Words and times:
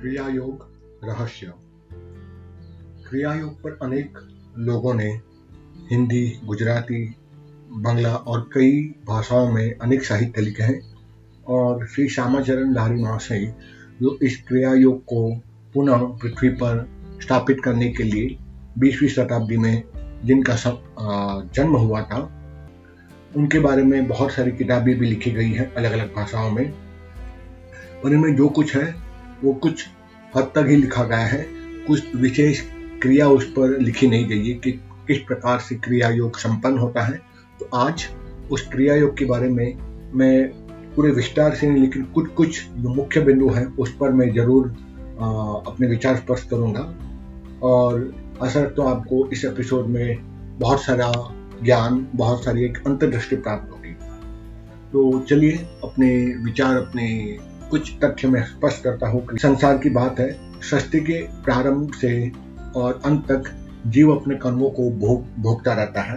क्रिया 0.00 0.26
योग 0.28 0.60
रहस्य। 1.04 1.52
क्रिया 3.08 3.32
योग 3.34 3.54
पर 3.62 3.78
अनेक 3.82 4.18
लोगों 4.58 4.92
ने 4.94 5.08
हिंदी, 5.90 6.40
गुजराती, 6.44 7.14
बांग्ला 7.70 8.14
और 8.14 8.40
कई 8.54 8.82
भाषाओं 9.06 9.50
में 9.52 9.78
अनेक 9.78 10.04
साहित्य 10.04 10.42
लिखे 10.42 10.62
हैं 10.62 10.80
और 11.48 11.86
श्री 11.86 12.08
श्यामाचरण 12.08 12.72
लारी 12.74 13.02
महाशय 13.02 13.54
जो 14.02 14.18
इस 14.22 14.36
क्रिया 14.48 14.74
योग 14.74 15.02
को 15.04 15.34
पुनः 15.74 16.04
पृथ्वी 16.18 16.48
पर 16.48 16.86
स्थापित 17.22 17.60
करने 17.64 17.90
के 17.92 18.02
लिए 18.02 18.36
बीसवीं 18.78 19.08
शताब्दी 19.08 19.56
में 19.56 19.82
जिनका 20.24 20.56
सब 20.56 20.82
जन्म 21.54 21.76
हुआ 21.76 22.02
था, 22.02 22.20
उनके 23.36 23.58
बारे 23.58 23.82
में 23.82 24.06
बहुत 24.08 24.32
सारी 24.32 24.52
किताबें 24.52 24.98
भी 24.98 25.06
लिखी 25.06 25.30
गई 25.30 25.50
हैं 25.52 25.72
अलग 25.74 25.92
अलग 25.92 26.14
भाषाओं 26.14 26.50
में। 26.50 26.72
और 28.04 28.12
इनमें 28.12 28.34
जो 28.36 28.48
कुछ 28.48 28.76
है, 28.76 29.08
वो 29.44 29.52
कुछ 29.54 29.86
हद 30.36 30.50
तक 30.54 30.66
ही 30.68 30.76
लिखा 30.76 31.04
गया 31.04 31.26
है। 31.26 31.46
कुछ 31.86 32.14
विशेष 32.16 32.60
क्रिया 33.02 33.28
उस 33.28 33.44
पर 33.52 33.78
लिखी 33.78 34.06
नहीं 34.06 34.26
गई 34.28 34.48
है 34.48 34.54
कि 34.54 34.72
किस 35.08 35.18
प्रकार 35.18 35.58
से 35.58 35.74
क्रिया 35.74 36.08
योग 36.10 36.38
संपन्न 36.38 36.78
होता 36.78 37.02
है। 37.02 37.20
तो 37.60 37.68
आज 37.76 38.06
उस 38.50 38.66
क्रिया 38.68 38.94
योग 38.94 39.16
के 39.18 39.24
बारे 39.24 39.48
में 39.48 39.78
मैं 40.14 40.48
पूरे 40.96 41.10
विस्तार 41.10 41.54
से 41.54 41.68
नहीं, 41.70 41.82
लेकिन 41.82 42.02
कुछ 42.04 42.28
कुछ 42.28 42.62
जो 42.68 42.94
मुख्य 42.94 43.20
बिंदु 43.20 43.48
हैं, 43.48 43.66
उस 43.76 43.94
पर 43.96 44.12
मैं 44.12 44.32
ज़रूर 44.34 44.68
अपने 45.18 45.86
विचार 45.86 46.16
स्पष्ट 46.16 46.48
करूँगा। 46.50 46.80
और 47.62 48.12
असर 48.42 48.68
तो 48.68 48.82
आपको 48.82 49.26
इस 49.32 49.44
एपिसोड 49.44 49.86
में 49.86 50.18
बहुत 50.58 50.82
सारा 50.82 51.12
ज्ञान, 51.62 52.06
बहुत 52.14 52.44
सारी 52.44 52.64
एक 52.64 52.78
अंतर्दृष्टि 52.86 53.36
प्राप्त 53.36 53.72
होगी। 53.72 53.92
तो 54.92 55.18
चलिए, 55.20 55.52
अपने 55.84 56.10
विचार, 56.44 56.76
अपने 56.76 57.06
कुछ 57.70 57.92
तथ्य 58.04 58.28
में 58.28 58.42
स्पष्ट 58.44 58.82
करता 58.84 59.08
हूँ 59.08 59.26
संसार 59.32 59.78
की 59.78 59.90
बात 59.90 60.20
है, 60.20 60.30
सृष्टि 60.60 61.00
के 61.00 61.20
प्रारंभ 61.44 61.92
से 61.94 62.30
और 62.76 63.00
अंत 63.04 63.24
तक 63.24 63.50
जीव 63.86 64.10
अपने 64.12 64.34
कर्मों 64.34 64.70
को 64.70 64.90
भोग, 64.90 65.24
भोगता 65.38 65.74
रहता 65.74 66.02
है। 66.02 66.16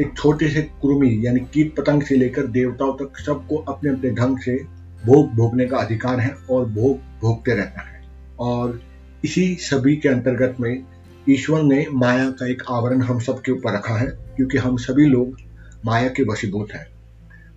एक 0.00 0.12
छोटे 0.16 0.48
से 0.48 0.62
कुर्मी 0.82 1.26
यानी 1.26 1.40
कीट 1.54 1.74
पतंग 1.76 2.02
से 2.02 2.16
लेकर 2.16 2.46
देवताओं 2.46 2.92
तक 2.94 3.18
सबको 3.18 3.56
अपने 3.68 3.90
अपने 3.90 4.10
ढंग 4.10 4.38
से 4.38 4.56
भोग 5.04 5.34
भोगने 5.34 5.66
का 5.66 5.78
अधिकार 5.78 6.20
है 6.20 6.30
और 6.50 6.64
भोग 6.66 6.98
भोगते 7.20 7.54
रहता 7.54 7.82
है। 7.82 8.02
और 8.40 8.80
इसी 9.24 9.54
सभी 9.54 9.96
के 9.96 10.08
अंतर्गत 10.08 10.56
में 10.60 10.84
ईश्वर 11.28 11.62
ने 11.62 11.84
माया 11.92 12.30
का 12.30 12.46
एक 12.46 12.62
आवरण 12.70 13.02
हम 13.02 13.18
सब 13.18 13.40
के 13.40 13.52
ऊपर 13.52 13.74
रखा 13.74 13.96
है, 13.96 14.06
क्योंकि 14.36 14.58
हम 14.58 14.76
सभी 14.76 15.04
लोग 15.04 15.36
माया 15.84 16.08
के 16.08 16.22
वशीभूत 16.22 16.72
हैं। 16.72 16.86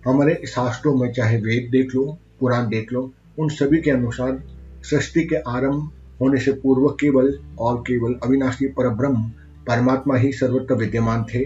हमारे 0.06 0.42
शास्त्रों 0.46 0.94
में 0.94 1.12
चाहे 1.12 1.36
वेद 1.36 1.68
देख 1.72 1.94
लो 1.94 2.18
पुराण 2.40 2.68
देख 2.68 2.92
लो। 2.92 3.12
उन 3.38 3.48
सभी 3.48 3.80
के 3.80 3.90
अनुसार 3.90 4.42
सृष्टि 4.82 5.24
के 5.24 5.36
आरंभ 5.36 5.90
होने 6.20 6.40
से 6.40 6.52
पूर्व 6.52 6.88
केवल 6.88 7.38
और 7.58 7.76
केवल 7.80 8.14
अविनाशी 8.24 8.66
पर 8.66 8.88
ब्रह्म 8.88 9.22
परमात्मा 9.66 10.16
ही 10.16 10.32
सर्वत्र 10.32 10.74
विद्यमान 10.74 11.24
थे। 11.24 11.44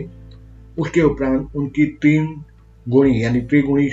उसके 0.79 1.03
उपरांत 1.03 1.57
उनकी 1.57 1.87
तीन 1.87 2.45
गुणी, 2.89 3.25
यानी 3.25 3.41
त्रिगुणी 3.41 3.91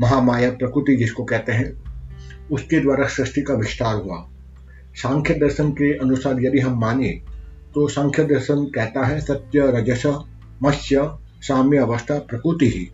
महामाया 0.00 0.50
प्रकृति 0.50 0.96
जिसको 0.96 1.24
कहते 1.24 1.52
हैं, 1.52 1.82
उसके 2.50 2.80
द्वारा 2.80 3.06
सृष्टि 3.06 3.42
का 3.42 3.54
विस्तार 3.54 3.94
हुआ। 3.94 4.28
सांख्य 4.94 5.34
दर्शन 5.34 5.70
के 5.70 5.92
अनुसार 5.98 6.40
यदि 6.40 6.58
हम 6.58 6.80
माने 6.80 7.08
तो 7.74 7.88
सांख्य 7.88 8.24
दर्शन 8.24 8.64
कहता 8.64 9.04
है 9.06 9.20
सत्य, 9.20 9.66
रजस, 9.66 10.02
मत्स्य, 10.62 11.10
साम्य 11.40 11.78
अवस्था, 11.78 12.18
प्रकृति 12.18 12.68
ही। 12.68 12.88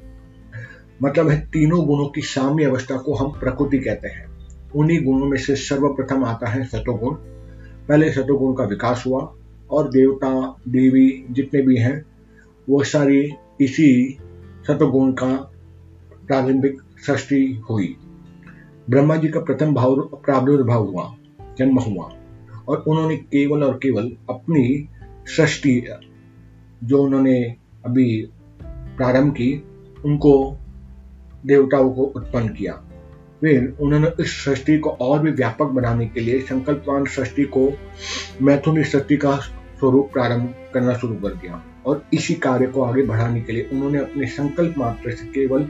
मतलब 1.05 1.29
है 1.29 1.41
तीनों 1.41 1.87
गुणों 1.87 2.09
की 2.09 2.21
साम्य 2.21 2.65
अवस्था 2.65 2.97
को 2.97 3.15
हम 3.15 3.31
प्रकृति 3.41 3.79
कहते 3.79 4.09
हैं। 4.09 4.27
उन्हीं 4.77 5.05
गुणों 5.05 5.27
में 5.27 5.39
से 5.39 5.57
सर्वप्रथम 5.57 6.25
आता 6.25 6.47
है 6.47 6.65
सतोगुण 6.65 7.15
पहले 7.89 8.13
सतोगुण 8.13 8.55
का 8.55 8.65
विकास 8.65 9.05
हुआ 9.07 9.35
और 9.71 9.89
देवता, 9.89 10.57
देवी 10.69 11.25
जितने 11.31 11.63
भी 11.63 11.77
हैं, 11.77 12.05
वो 12.69 12.83
सारी 12.83 13.35
इसी 13.61 14.19
सतोगुण 14.67 15.13
का 15.13 15.51
प्रारंभिक 16.27 16.81
सृष्टि 17.07 17.63
हुई। 17.71 17.97
ब्रह्मा 18.91 19.17
जी 19.17 19.29
का 19.29 19.41
प्रथम 19.41 19.75
भाव, 19.75 20.01
प्रादुर्भाव 20.01 20.87
हुआ, 20.87 21.15
जन्म 21.59 21.79
हुआ 21.79 22.13
और 22.69 22.85
उन्होंने 22.89 23.17
केवल 23.17 23.65
और 23.65 23.75
केवल 23.75 24.17
अपनी 24.31 24.89
सृष्टि, 25.27 25.89
जो 26.85 27.03
उन्होंने 27.03 27.57
अभी 27.87 28.29
प्रारंभ 28.97 29.33
की, 29.33 29.65
उनको 30.05 30.59
देवताओं 31.47 31.91
को 31.91 32.03
उत्पन्न 32.03 32.49
किया। 32.49 32.73
फिर 33.41 33.77
उन्होंने 33.81 34.11
इस 34.21 34.45
सृष्टि 34.45 34.79
को 34.79 34.91
और 34.91 35.19
भी 35.19 35.31
व्यापक 35.31 35.67
बनाने 35.67 36.07
के 36.07 36.21
लिए 36.21 36.41
संकल्पवान 36.41 37.05
सृष्टि 37.05 37.45
को 37.45 37.73
मैथुनी 38.43 38.85
सृष्टि 38.85 39.17
का 39.17 39.37
स्वरूप 39.37 40.11
प्रारंभ 40.13 40.55
करना 40.75 40.95
शुरू 40.95 41.15
कर 41.15 41.35
दिया 41.35 41.63
और 41.87 42.07
इसी 42.13 42.35
कार्य 42.35 42.67
को 42.67 42.83
आगे 42.83 43.03
बढ़ाने 43.03 43.41
के 43.41 43.53
लिए 43.53 43.69
उन्होंने 43.73 43.99
अपने 43.99 44.27
संकल्प 44.27 44.79
मात्र 44.79 45.11
से 45.11 45.27
केवल 45.27 45.63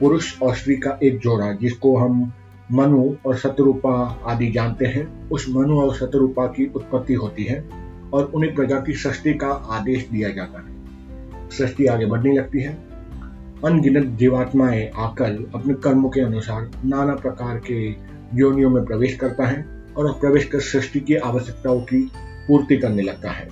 पुरुष 0.00 0.42
और 0.42 0.54
स्त्री 0.54 0.76
का 0.76 0.98
एक 1.02 1.18
जोड़ा, 1.18 1.52
जिसको 1.52 1.96
हम 1.96 2.32
मनु 2.72 3.14
और 3.26 3.36
शत्रुपा 3.36 4.20
आदि 4.26 4.50
जानते 4.50 4.86
हैं, 4.86 5.30
उस 5.30 5.46
मनु 5.48 5.80
और 5.80 5.94
शत्रुपा 5.94 6.46
की 6.46 6.72
उत्पत्ति 6.76 7.14
होती 7.14 7.44
है 7.44 7.70
और 8.12 8.24
उन्हें 8.24 8.54
प्रजा 8.54 8.80
की 8.80 8.92
सृष्टि 8.92 9.34
का 9.34 9.48
आदेश 9.48 10.08
दिया 10.12 10.28
जाता 10.28 10.58
है। 10.58 10.78
सृष्टि 11.50 11.86
आगे 11.86 12.06
बढ़ने 12.06 12.32
लगती 12.32 12.60
है। 12.60 12.87
अनगिनत 13.64 14.18
जीवात्माएँ 14.18 14.90
आकर 14.96 15.50
अपने 15.54 15.74
कर्मों 15.74 16.10
के 16.10 16.20
अनुसार 16.20 16.70
नाना 16.84 17.14
प्रकार 17.14 17.58
के 17.58 17.88
योनियों 18.34 18.70
में 18.70 18.84
प्रवेश 18.84 19.14
करता 19.14 19.46
है 19.46 19.66
और 19.96 20.12
प्रवेश 20.12 20.44
कर 20.44 20.60
सृष्टि 20.60 21.00
की 21.00 21.14
आवश्यकताओं 21.14 21.80
की 21.80 22.12
पूर्ति 22.48 22.76
करने 22.76 23.02
लगता 23.02 23.30
है। 23.30 23.48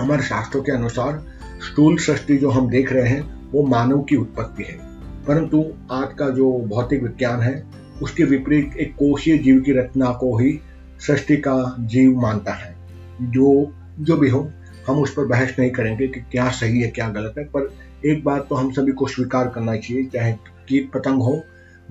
हमारे 0.00 0.22
शास्त्रों 0.22 0.62
के 0.62 0.72
अनुसार 0.72 1.24
स्थूल 1.60 1.96
सृष्टि 1.96 2.36
जो 2.36 2.50
हम 2.50 2.68
देख 2.68 2.92
रहे 2.92 3.08
हैं, 3.08 3.50
वो 3.52 3.62
मानव 3.62 4.02
की 4.02 4.16
उत्पत्ति 4.16 4.62
है। 4.62 4.78
परंतु 5.26 5.64
आज 5.92 6.14
का 6.14 6.28
जो 6.28 6.52
भौतिक 6.52 7.02
विज्ञान 7.02 7.40
है, 7.40 7.64
उसके 8.02 8.24
विपरीत 8.24 8.76
एक 8.76 8.94
कोशीय 8.94 9.38
जीव 9.38 9.60
की 9.60 9.72
रचना 9.72 10.10
को 10.10 10.38
ही 10.38 10.60
सृष्टि 11.06 11.36
का 11.36 11.76
जीव 11.80 12.20
मानता 12.20 12.52
है। 12.52 12.76
जो 13.22 13.74
जो 14.00 14.16
भी 14.16 14.28
हो, 14.28 14.50
हम 14.88 15.02
उस 15.02 15.14
पर 15.14 15.24
बहस 15.24 15.56
नहीं 15.58 15.70
करेंगे 15.70 16.08
कि 16.08 16.20
क्या 16.20 16.48
सही 16.48 16.80
है, 16.80 16.90
क्या 16.90 17.08
गलत 17.08 17.34
है, 17.38 17.44
पर 17.44 17.74
एक 18.06 18.24
बात 18.24 18.46
तो 18.48 18.54
हम 18.54 18.72
सभी 18.72 18.92
को 18.92 19.06
स्वीकार 19.06 19.48
करना 19.48 19.76
चाहिए, 19.76 20.04
चाहे 20.04 20.32
कीट 20.68 20.92
पतंग 20.92 21.22
हो, 21.22 21.42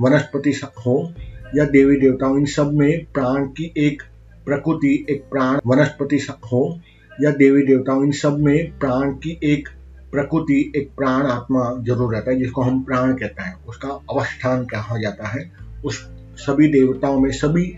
वनस्पति 0.01 0.61
हो, 0.87 1.13
या 1.55 1.65
देवी 1.65 1.95
देवताओं, 1.95 2.39
इन 2.39 2.45
सब 2.45 2.73
में 2.73 3.05
प्राण 3.05 3.45
की 3.45 3.73
एक 3.77 4.01
प्रकृति, 4.45 5.05
एक 5.09 5.23
प्राण 5.31 5.59
वनस्पति 5.65 6.27
हो, 6.51 6.79
या 7.21 7.31
देवी 7.31 7.63
देवताओं, 7.63 8.05
इन 8.05 8.11
सब 8.11 8.37
में 8.39 8.79
प्राण 8.79 9.11
की 9.11 9.39
एक 9.43 9.69
प्रकृति, 10.11 10.73
एक 10.75 10.89
प्राण 10.97 11.25
आत्मा 11.25 11.83
ज़रूर 11.83 12.13
रहता 12.15 12.31
है, 12.31 12.37
जिसको 12.37 12.61
हम 12.61 12.83
प्राण 12.83 13.13
कहते 13.13 13.43
हैं। 13.43 13.65
उसका 13.65 13.89
अवस्थान 13.89 14.65
कहा 14.65 14.97
जाता 14.97 15.27
है। 15.27 15.51
उस 15.85 16.09
सभी 16.35 16.67
देवताओं 16.67 17.19
में, 17.19 17.31
सभी 17.31 17.75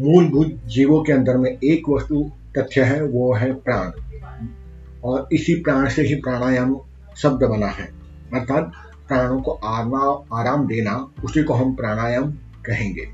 मूलभूत 0.00 0.60
जीवों 0.66 1.02
के 1.02 1.12
अंदर 1.12 1.36
में 1.36 1.58
एक 1.64 1.88
वस्तु 1.88 2.30
तथ्य 2.58 2.82
है, 2.82 3.02
वो 3.04 3.34
है 3.34 3.52
प्राण। 3.54 3.90
और 5.04 5.28
इसी 5.32 5.54
प्राण 5.54 5.88
से 5.88 6.02
ही 6.02 6.14
प्राणायाम 6.14 6.80
शब्द 7.22 7.44
बना 7.44 7.66
है। 7.66 7.84
अर्थात 8.34 8.72
प्राणों 9.08 9.40
को 9.40 9.50
आरा, 9.50 10.40
आराम 10.40 10.66
देना 10.66 11.12
उसी 11.24 11.42
को 11.42 11.54
हम 11.54 11.74
प्राणायाम 11.74 12.30
कहेंगे। 12.66 13.04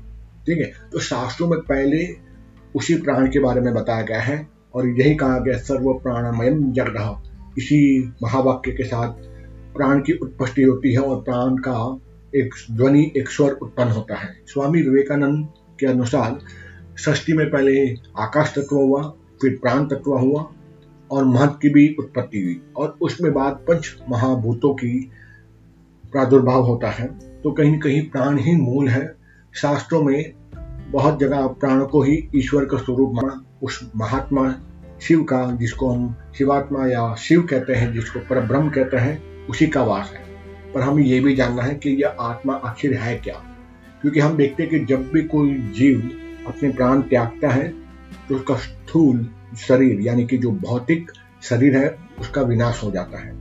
ठीक 0.45 0.57
है? 0.57 0.71
तो 0.91 0.99
शास्त्रों 0.99 1.47
में 1.47 1.59
पहले 1.59 2.07
उसी 2.75 2.95
प्राण 2.95 3.27
के 3.27 3.39
बारे 3.39 3.61
में 3.61 3.73
बताया 3.73 4.01
गया 4.01 4.21
है 4.21 4.47
और 4.75 4.87
यही 4.87 5.15
कहा 5.15 5.39
गया 5.39 5.57
सर्व 5.57 5.93
प्राणमय 5.93 6.49
जगह 6.51 7.21
इसी 7.57 8.13
महावाक्य 8.23 8.71
के 8.71 8.83
साथ 8.83 9.13
प्राण 9.75 9.99
की 9.99 10.13
उत्पत्ति 10.13 10.61
होती 10.61 10.93
है 10.93 10.99
और 10.99 11.21
प्राण 11.21 11.55
का 11.55 11.99
एक 12.35 12.53
ध्वनि 12.71 13.11
एक 13.17 13.29
स्वर 13.29 13.51
उत्पन्न 13.51 13.91
होता 13.91 14.15
है। 14.15 14.43
स्वामी 14.47 14.81
विवेकानंद 14.81 15.47
के 15.79 15.85
अनुसार 15.85 16.39
सृष्टि 16.97 17.33
में 17.33 17.51
पहले 17.51 17.93
आकाश 18.19 18.53
तत्व 18.55 18.75
हुआ 18.75 19.01
फिर 19.41 19.59
प्राण 19.61 19.85
तत्व 19.85 20.17
हुआ 20.17 20.51
और 21.11 21.25
महत्व 21.25 21.53
की 21.53 21.69
भी 21.69 21.95
उत्पत्ति 21.99 22.43
हुई। 22.43 22.61
और 22.75 22.97
उसमें 23.01 23.33
बाद 23.33 23.53
पंच 23.53 23.95
महाभूतों 24.09 24.73
की 24.73 25.11
प्रादुर्भाव 26.11 26.63
होता 26.63 26.89
है। 26.89 27.07
तो 27.43 27.51
कहीं 27.51 27.79
कहीं 27.79 28.09
प्राण 28.09 28.37
ही 28.37 28.55
मूल 28.55 28.87
है। 28.87 29.15
शास्त्रों 29.55 30.03
में 30.03 30.33
बहुत 30.91 31.19
जगह 31.19 31.47
प्राण 31.47 31.85
को 31.85 32.01
ही 32.01 32.29
ईश्वर 32.35 32.65
का 32.65 32.77
स्वरूप 32.77 33.11
माना। 33.13 33.45
उस 33.63 33.91
महात्मा 33.95 34.55
शिव 35.01 35.23
का, 35.23 35.51
जिसको 35.51 35.91
हम 35.91 36.15
शिवात्मा 36.37 36.87
या 36.87 37.15
शिव 37.15 37.41
कहते 37.41 37.73
हैं, 37.73 37.93
जिसको 37.93 38.19
पर 38.19 38.39
ब्रह्म 38.39 38.69
कहते 38.69 38.97
हैं, 38.97 39.47
उसी 39.47 39.67
का 39.67 39.83
वास 39.83 40.13
है। 40.13 40.25
पर 40.73 40.81
हमें 40.81 41.03
यह 41.03 41.23
भी 41.23 41.35
जानना 41.35 41.63
है 41.63 41.75
कि 41.75 41.89
यह 41.89 42.15
आत्मा 42.19 42.53
आखिर 42.53 42.93
है 42.93 43.17
क्या? 43.17 43.43
क्योंकि 44.01 44.19
हम 44.19 44.37
देखते 44.37 44.63
हैं 44.63 44.71
कि 44.71 44.79
जब 44.79 45.11
भी 45.11 45.21
कोई 45.21 45.53
जीव 45.53 46.11
अपने 46.47 46.69
प्राण 46.69 47.01
त्यागता 47.01 47.49
है 47.49 47.73
तो 48.29 48.35
उसका 48.35 48.55
स्थूल 48.55 49.34
शरीर, 49.57 49.99
यानी 50.01 50.25
कि 50.25 50.37
जो 50.37 50.51
भौतिक 50.51 51.11
शरीर 51.41 51.77
है, 51.77 51.95
उसका 52.19 52.41
विनाश 52.41 52.83
हो 52.83 52.91
जाता 52.91 53.17
है। 53.17 53.33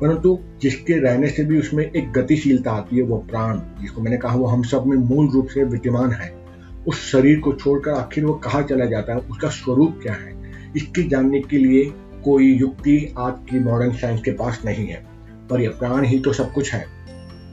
परंतु 0.00 0.38
जिसके 0.62 0.94
रहने 0.94 1.28
से 1.28 1.44
भी 1.44 1.58
उसमें 1.58 1.84
एक 1.84 2.12
गतिशीलता 2.12 2.72
आती 2.72 2.96
है, 2.96 3.02
वो 3.02 3.16
प्राण, 3.16 3.58
जिसको 3.80 4.02
मैंने 4.02 4.16
कहा 4.16 4.36
वो 4.36 4.46
हम 4.46 4.62
सब 4.62 4.86
में 4.86 4.96
मूल 4.96 5.28
रूप 5.28 5.46
से 5.46 5.64
विद्यमान 5.64 6.10
है। 6.10 6.34
उस 6.88 7.10
शरीर 7.12 7.40
को 7.40 7.52
छोड़कर 7.52 7.90
आखिर 7.90 8.24
वो 8.24 8.34
कहाँ 8.34 8.62
चला 8.62 8.84
जाता 8.84 9.12
है, 9.12 9.18
उसका 9.18 9.48
स्वरूप 9.48 9.98
क्या 10.02 10.12
है, 10.12 10.52
इसकी 10.76 11.02
जानने 11.02 11.40
के 11.40 11.58
लिए 11.58 11.92
कोई 12.24 12.52
युक्ति 12.52 13.14
आज 13.18 13.34
की 13.50 13.60
मॉडर्न 13.60 13.92
साइंस 13.92 14.20
के 14.20 14.30
पास 14.30 14.62
नहीं 14.64 14.86
है। 14.86 15.06
पर 15.50 15.60
यह 15.60 15.70
प्राण 15.70 16.04
ही 16.04 16.18
तो 16.18 16.32
सब 16.32 16.52
कुछ 16.52 16.72
है, 16.74 16.86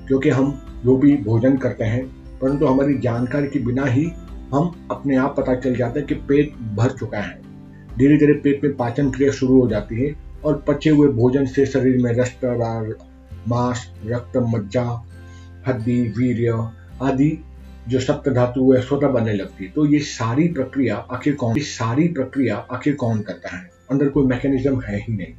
क्योंकि 0.08 0.30
हम 0.30 0.52
जो 0.86 0.98
भी 0.98 1.18
भोजन 1.18 1.58
करते 1.58 1.84
हैं, 1.84 2.06
परंतु 2.40 2.66
हमारी 2.66 2.98
जानकारी 2.98 3.48
के 3.48 3.60
बिना 3.60 3.86
ही 3.86 4.12
हम 4.54 4.88
अपने 4.92 5.16
आप 5.16 5.36
पता 5.38 5.56
चल 5.56 5.76
जाता 5.76 6.00
है 6.00 6.06
कि 6.06 6.16
पेट 6.16 6.54
भर 6.76 6.92
चुका 6.92 7.20
है। 7.20 7.49
धीरे 7.98 8.18
धीरे 8.18 8.34
पेट 8.34 8.64
में 8.64 8.76
पाचन 8.76 9.12
क्रिया 9.12 9.32
शुरू 9.32 9.62
हो 9.62 9.70
जाती 9.70 10.04
है 10.04 10.16
और 10.46 10.66
पचे 10.68 10.90
हुए 10.90 11.08
भोजन 11.08 11.46
से 11.46 11.66
शरीर 11.66 11.98
में 12.02 12.14
रक्त 12.14 12.46
मांस, 13.48 13.92
रक्त, 14.06 14.38
मज्जा, 14.38 15.06
हड्डी, 15.68 16.02
वीर्य 16.02 16.70
आदि 17.02 17.46
जो 17.90 18.00
सप्त 18.00 18.30
धातु 18.30 18.74
है, 18.74 18.82
स्वतः 18.82 19.08
बनने 19.08 19.34
लगती 19.34 19.66
है। 19.66 19.72
तो 19.72 19.86
ये 19.86 20.00
सारी 20.00 20.48
प्रक्रिया 20.48 20.96
आखिर 20.96 21.36
कौन, 21.36 21.58
ये 21.58 21.64
सारी 21.64 22.08
प्रक्रिया 22.08 22.56
आखिर 22.56 22.96
कौन 22.96 23.22
करता 23.22 23.58
है? 23.58 23.70
अंदर 23.92 24.10
कोई 24.10 24.26
मैकेनिज्म 24.26 24.82
है 24.82 24.98
ही 24.98 25.18
नहीं। 25.18 25.34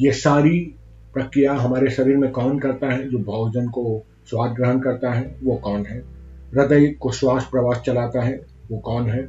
ये 0.00 0.12
सारी 0.12 0.74
प्रक्रिया 1.14 1.52
हमारे 1.52 1.90
शरीर 1.90 2.16
में 2.16 2.30
कौन 2.30 2.58
करता 2.58 2.90
है? 2.92 3.08
जो 3.08 3.18
भोजन 3.18 3.68
को 3.68 4.06
स्वाद 4.26 4.50
ग्रहण 4.52 4.78
करता 4.78 5.12
है, 5.12 5.36
वो 5.44 5.56
कौन 5.56 5.86
है? 5.86 5.98
हृदय 6.54 6.86
को 6.86 7.12
श्वास 7.12 7.48
प्रवास 7.50 7.82
चलाता 7.86 8.22
है, 8.22 8.46
वो 8.70 8.78
कौन 8.78 9.10
है? 9.10 9.28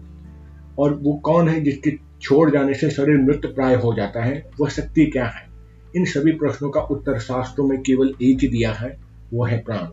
और 0.79 0.93
वो 0.93 1.13
कौन 1.13 1.49
है 1.49 1.61
जिसके 1.61 2.08
छोड़ 2.21 2.49
जाने 2.51 2.73
से 2.73 2.89
शरीर 2.89 3.17
मृत 3.17 3.41
प्राय 3.45 3.75
हो 3.75 3.93
जाता 3.93 4.23
है। 4.23 4.43
वह 4.59 4.69
शक्ति 4.69 5.05
क्या 5.05 5.25
है? 5.25 5.47
इन 5.95 6.05
सभी 6.05 6.31
प्रश्नों 6.31 6.69
का 6.69 6.81
उत्तर 6.81 7.19
शास्त्रों 7.19 7.67
में 7.67 7.81
केवल 7.81 8.13
एक 8.21 8.39
ही 8.39 8.47
दिया 8.47 8.71
है 8.71 8.97
वह 9.33 9.49
है 9.49 9.57
प्राण। 9.59 9.85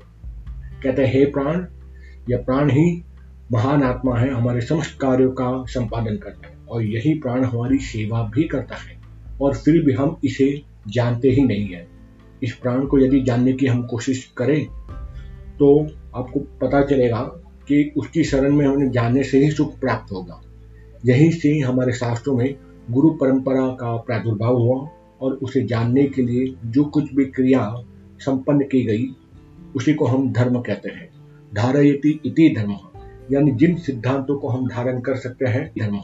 कहते 0.83 1.05
हैं, 1.05 1.13
हे 1.13 1.25
प्राण, 1.27 1.65
यह 2.31 2.39
प्राण 2.39 2.71
ही 2.71 3.03
महान 3.53 3.83
आत्मा 3.83 4.17
है, 4.19 4.31
हमारे 4.31 4.61
समस्त 4.61 4.99
कार्यों 5.01 5.31
का 5.31 5.65
संपादन 5.69 6.17
करता 6.17 6.49
है, 6.49 6.55
और 6.69 6.83
यही 6.83 7.15
प्राण 7.15 7.45
हमारी 7.45 7.79
सेवा 7.79 8.23
भी 8.35 8.45
करता 8.45 8.77
है, 8.77 8.99
और 9.41 9.55
फिर 9.55 9.83
भी 9.85 9.93
हम 9.93 10.17
इसे 10.25 10.63
जानते 10.89 11.31
ही 11.31 11.45
नहीं 11.45 11.67
है। 11.69 11.87
इस 12.43 12.55
प्राण 12.55 12.87
को 12.87 12.99
यदि 12.99 13.21
जानने 13.21 13.53
की 13.53 13.67
हम 13.67 13.83
कोशिश 13.83 14.25
करें 14.37 14.65
तो 15.59 15.69
आपको 16.15 16.41
पता 16.61 16.83
चलेगा 16.83 17.21
कि 17.69 17.93
उसकी 17.97 18.25
शरण 18.25 18.55
में 18.55 18.67
हमें 18.67 18.91
जानने 18.91 19.23
से 19.23 19.39
ही 19.39 19.51
सुख 19.51 19.79
प्राप्त 19.79 20.13
होगा। 20.13 20.41
यहीं 21.05 21.31
से 21.31 21.59
हमारे 21.59 21.93
शास्त्रों 21.93 22.37
में 22.37 22.55
गुरु 22.91 23.11
परंपरा 23.11 23.67
का 23.67 23.97
प्रादुर्भाव 23.97 24.57
हुआ 24.57 24.89
और 25.21 25.33
उसे 25.33 25.63
जानने 25.63 26.07
के 26.07 26.23
लिए 26.23 26.55
जो 26.65 26.85
कुछ 26.85 27.15
भी 27.15 27.25
क्रिया 27.25 27.75
संपन्न 28.19 28.61
की 28.61 28.85
गई, 28.85 29.07
उसी 29.77 29.95
को 29.95 30.05
हम 30.05 30.33
धर्म 30.33 30.61
कहते 30.61 30.89
हैं। 30.89 31.11
धारयति 31.55 32.21
इति 32.25 32.55
धर्म, 32.59 32.77
यानी 33.33 33.51
जिन 33.51 33.77
सिद्धांतों 33.77 34.39
को 34.39 34.49
हम 34.49 34.69
धारण 34.69 35.01
कर 35.01 35.17
सकते 35.17 35.47
हैं, 35.47 35.73
धर्म। 35.79 35.99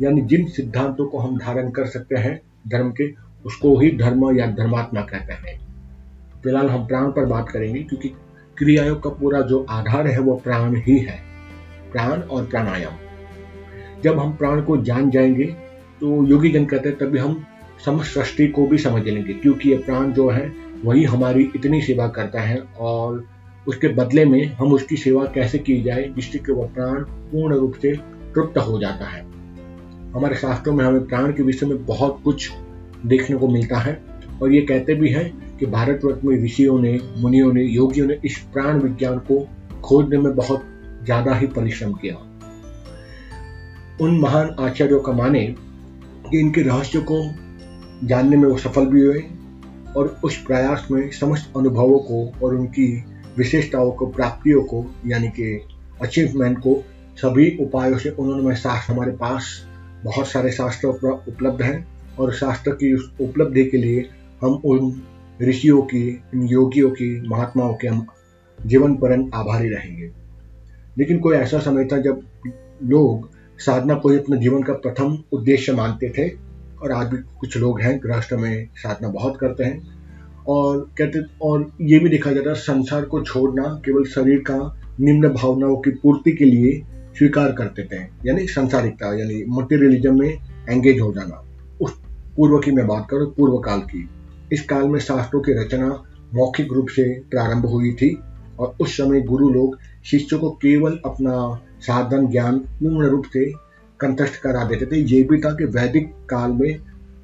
यानी 0.00 0.20
जिन 0.20 0.46
सिद्धांतों 0.46 1.06
को 1.06 1.18
हम 1.18 1.38
धारण 1.38 1.70
कर 1.70 1.86
सकते 1.86 2.16
हैं, 2.16 2.40
धर्म 2.68 2.90
के, 2.90 3.12
उसको 3.46 3.78
ही 3.78 3.96
धर्म 3.96 4.38
या 4.38 4.46
धर्मात्मा 4.46 5.00
कहते 5.00 5.32
हैं। 5.32 5.58
फ़िलहाल 6.42 6.68
हम 6.68 6.86
प्राण 6.86 7.10
पर 7.10 7.26
बात 7.26 7.48
करेंगे, 7.48 7.82
क्योंकि 7.82 8.08
क्रियाओं 8.58 8.96
का 8.96 9.10
पूरा 9.10 9.40
जो 9.40 9.66
आधार 9.70 10.06
है, 10.06 10.18
वो 10.18 10.36
प्राण 10.36 10.76
ही 10.76 10.98
है। 10.98 11.18
प्राण 11.92 12.20
और 12.20 12.46
प्राणायाम। 12.46 12.92
जब 14.04 14.18
हम 14.18 14.32
प्राण 14.32 14.62
को 14.62 14.76
जान 14.76 15.10
जाएँगे 15.10 15.44
तो 16.00 16.24
योगी 16.26 16.50
जन 16.50 16.64
कहते 16.64 16.88
हैं, 16.88 16.98
तभी 16.98 17.18
हम 17.18 17.44
समस्त 17.84 18.10
सृष्टि 18.10 18.46
को 18.48 18.66
भी 18.66 18.78
समझ 18.78 19.02
लेंगे, 19.04 19.32
क्योंकि 19.32 19.70
ये 19.70 19.76
प्राण 19.76 20.12
जो 20.12 20.28
है, 20.30 20.52
वही 20.84 21.04
हमारी 21.04 21.50
इतनी 21.56 21.80
सेवा 21.82 22.06
करता 22.08 22.40
है 22.40 22.58
और 22.80 23.24
उसके 23.66 23.88
बदले 23.88 24.24
में 24.24 24.44
हम 24.52 24.72
उसकी 24.72 24.96
सेवा 24.96 25.24
कैसे 25.24 25.58
की 25.58 25.80
जाए, 25.82 26.08
जिससे 26.16 26.38
कि 26.38 26.52
वह 26.52 26.66
प्राण 26.66 27.02
पूर्ण 27.02 27.56
रूप 27.56 27.74
से 27.82 27.92
तृप्त 28.34 28.58
हो 28.58 28.80
जाता 28.80 29.04
है। 29.04 29.20
हमारे 30.14 30.34
शास्त्रों 30.34 30.74
में 30.74 30.84
हमें 30.84 31.06
प्राण 31.06 31.32
के 31.32 31.42
विषय 31.42 31.66
में 31.66 31.84
बहुत 31.86 32.20
कुछ 32.24 32.50
देखने 33.06 33.36
को 33.36 33.48
मिलता 33.48 33.78
है 33.78 34.00
और 34.42 34.52
ये 34.52 34.60
कहते 34.60 34.94
भी 34.94 35.08
हैं 35.08 35.56
कि 35.58 35.66
भारतवर्ष 35.66 36.24
में 36.24 36.44
ऋषियों 36.44 36.78
ने, 36.80 36.98
मुनियों 37.18 37.52
ने, 37.52 37.62
योगियों 37.62 38.06
ने 38.06 38.18
इस 38.24 38.38
प्राण 38.52 38.80
विज्ञान 38.80 39.18
को 39.18 39.46
खोजने 39.82 40.18
में 40.18 40.34
बहुत 40.34 40.64
ज़्यादा 41.04 41.34
ही 41.34 41.46
परिश्रम 41.46 41.92
किया। 41.92 42.14
उन 44.02 44.20
महान 44.20 44.56
आचार्यों 44.60 45.00
का 45.00 45.12
माने 45.12 45.46
कि 46.30 46.40
इनके 46.40 46.62
रहस्य 46.62 47.00
को 47.12 47.30
जानने 48.06 48.36
में 48.36 48.48
वो 48.48 48.58
सफल 48.58 48.86
भी 48.86 49.00
हुए 49.00 49.24
और 49.96 50.20
उस 50.24 50.36
प्रयास 50.36 50.88
में 50.90 51.10
समस्त 51.10 51.52
अनुभवों 51.56 51.98
को 51.98 52.46
और 52.46 52.54
उनकी 52.54 53.04
विशेषताओं 53.38 53.92
को, 53.92 54.06
प्राप्तियों 54.06 54.62
को, 54.62 54.94
यानी 55.06 55.28
कि 55.28 55.60
अचीवमेंट 56.02 56.58
को 56.58 56.84
सभी 57.16 57.58
उपायों 57.60 57.98
से 57.98 58.10
उन्होंने 58.10 58.56
शास्त्र 58.56 58.92
हमारे 58.92 59.12
पास 59.12 59.66
बहुत 60.04 60.28
सारे 60.28 60.50
शास्त्र 60.50 60.88
उपलब्ध 60.88 61.62
हैं 61.62 61.88
और 62.18 62.34
शास्त्र 62.34 62.70
की 62.70 62.94
उस 62.94 63.12
उपलब्धि 63.20 63.64
के 63.64 63.76
लिए 63.76 64.10
हम 64.42 64.52
उन 64.64 65.02
ऋषियों 65.42 65.82
की, 65.82 66.22
इन 66.34 66.42
योगियों 66.42 66.90
की, 66.90 67.28
महात्माओं 67.28 67.74
के 67.74 67.88
हम 67.88 68.06
जीवन 68.66 68.94
पर्यंत 68.94 69.30
आभारी 69.34 69.68
रहेंगे। 69.68 70.10
लेकिन 70.98 71.18
कोई 71.18 71.36
ऐसा 71.36 71.58
समय 71.58 71.84
था 71.84 71.98
जब 71.98 72.20
लोग 72.82 73.31
साधना 73.66 73.94
को 73.94 74.08
अपने 74.08 74.36
जीवन 74.36 74.62
का 74.62 74.72
प्रथम 74.72 75.18
उद्देश्य 75.32 75.72
मानते 75.72 76.10
थे। 76.10 76.52
और 76.82 76.92
आज 76.92 77.06
भी 77.06 77.16
कुछ 77.16 77.56
लोग 77.56 77.80
हैं 77.80 78.00
गृहस्थ 78.02 78.32
में 78.32 78.68
साधना 78.74 79.08
बहुत 79.08 79.36
करते 79.36 79.64
हैं। 79.64 79.88
और 80.48 80.90
कहते, 80.98 81.18
और 81.42 81.72
ये 81.80 81.98
भी 81.98 82.08
देखा 82.08 82.32
जाता 82.32 82.48
है, 82.48 82.54
संसार 82.54 83.04
को 83.04 83.22
छोड़ना 83.22 83.62
केवल 83.62 84.04
शरीर 84.04 84.38
का 84.38 84.80
निम्न 85.00 85.28
भावनाओं 85.28 85.76
की 85.76 85.90
पूर्ति 85.90 86.32
के 86.32 86.44
लिए 86.44 86.82
स्वीकार 87.18 87.52
करते 87.52 87.82
थे। 87.82 88.02
यानी 88.26 88.46
संसारिकता, 88.46 89.18
यानी 89.18 89.44
मटेरियलिज्म 89.48 90.18
में 90.20 90.38
एंगेज 90.68 91.00
हो 91.00 91.12
जाना। 91.12 91.44
उस 91.80 91.92
पूर्व 92.36 92.58
की 92.58 92.70
मैं 92.70 92.86
बात 92.86 93.06
करूँ, 93.10 93.34
पूर्व 93.34 93.58
काल 93.58 93.80
की। 93.80 94.08
इस 94.52 94.62
काल 94.62 94.88
में 94.88 95.00
शास्त्रों 95.00 95.40
की 95.40 95.52
रचना 95.52 96.02
मौखिक 96.34 96.72
रूप 96.72 96.88
से 96.88 97.20
प्रारंभ 97.20 97.66
हुई 97.66 97.92
थी। 97.92 98.18
और 98.58 98.76
उस 98.80 98.96
समय 98.96 99.20
गुरु 99.20 99.50
लोग, 99.50 99.78
शिष्यों 100.04 100.40
को 100.40 100.50
केवल 100.50 100.98
अपना 101.04 101.60
साधन 101.82 102.26
ज्ञान 102.30 102.58
पूर्ण 102.58 103.08
रूप 103.08 103.24
से 103.32 103.50
कंठस्थ 104.00 104.40
करा 104.42 104.64
देते 104.64 104.86
थे। 104.86 105.00
ये 105.06 105.22
भी 105.22 105.40
था 105.40 105.52
कि 105.52 105.64
वैदिक 105.74 106.12
काल 106.30 106.52
में 106.52 106.78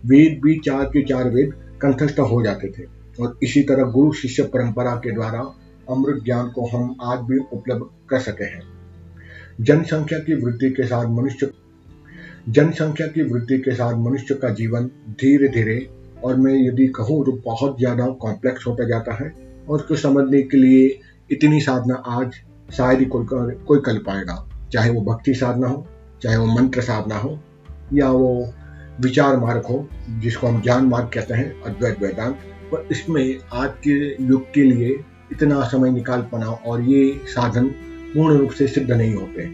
वेद 0.06 0.40
भी 0.44 0.58
चार 0.60 0.84
के 0.87 1.02
चार 1.05 1.31
वेद 1.31 1.52
कंठस्थ 1.82 2.19
हो 2.22 2.43
जाते 2.44 2.69
थे। 2.69 2.87
और 3.20 3.38
इसी 3.43 3.62
तरह 3.62 3.90
गुरु 3.93 4.12
शिष्य 4.12 4.43
परंपरा 4.44 4.94
के 4.96 5.12
द्वारा 5.12 5.38
अमृत 5.90 6.22
ज्ञान 6.25 6.49
को 6.49 6.66
हम 6.69 6.94
आज 7.02 7.19
भी 7.20 7.38
उपलब्ध 7.52 7.87
कर 8.11 8.18
सके 8.21 8.44
हैं। 8.44 8.62
जनसंख्या 9.61 10.18
की 10.18 10.35
वृद्धि 10.35 10.71
के 10.71 10.87
साथ 10.87 11.06
मनुष्य 11.11 11.50
जनसंख्या 12.49 13.06
की 13.06 13.23
वृद्धि 13.23 13.59
के 13.59 13.75
साथ 13.75 13.94
मनुष्य 14.00 14.35
का 14.35 14.49
जीवन 14.50 14.87
धीरे 15.21 15.49
धीरे 15.49 15.78
और 16.25 16.37
मैं 16.37 16.54
यदि 16.56 16.87
कहूँ 16.97 17.25
तो 17.25 17.32
बहुत 17.44 17.78
ज़्यादा 17.78 18.06
कॉम्प्लेक्स 18.21 18.66
होता 18.66 18.88
जाता 18.88 19.14
है 19.14 19.32
और 19.68 19.78
उसको 19.78 19.97
समझने 19.97 20.42
के 20.42 20.56
लिए 20.56 20.99
इतनी 21.30 21.61
साधना 21.61 21.94
आज 22.09 22.40
शायद 22.68 22.99
ही 22.99 23.04
कोई 23.06 23.26
कोई 23.66 23.80
कर 23.80 23.99
पाएगा। 23.99 24.48
चाहे 24.72 24.90
वो 24.90 25.00
भक्ति 25.00 25.34
साधना 25.34 25.68
हो, 25.68 25.87
चाहे 26.22 26.37
वो 26.37 26.46
मंत्र 26.46 26.80
साधना 26.80 27.16
हो, 27.16 27.38
या 27.92 28.10
वो 28.10 28.52
विचार 29.00 29.37
मार्ग 29.37 29.62
हो, 29.62 29.88
जिसको 30.10 30.46
हम 30.46 30.60
ज्ञान 30.62 30.84
मार्ग 30.84 31.10
कहते 31.14 31.34
हैं, 31.34 31.62
अद्वैत 31.62 32.02
वेदांत, 32.02 32.34
पर 32.72 32.88
इसमें 32.90 33.38
आज 33.52 33.70
के 33.70 34.25
युग 34.25 34.52
के 34.52 34.62
लिए 34.62 35.04
इतना 35.32 35.62
समय 35.62 35.90
निकाल 35.90 36.22
पाना 36.22 36.46
और 36.46 36.82
ये 36.82 37.20
साधन 37.25 37.66
पूर्ण 38.14 38.38
रूप 38.38 38.50
से 38.50 38.66
सिद्ध 38.66 38.90
नहीं 38.90 39.14
होते। 39.14 39.50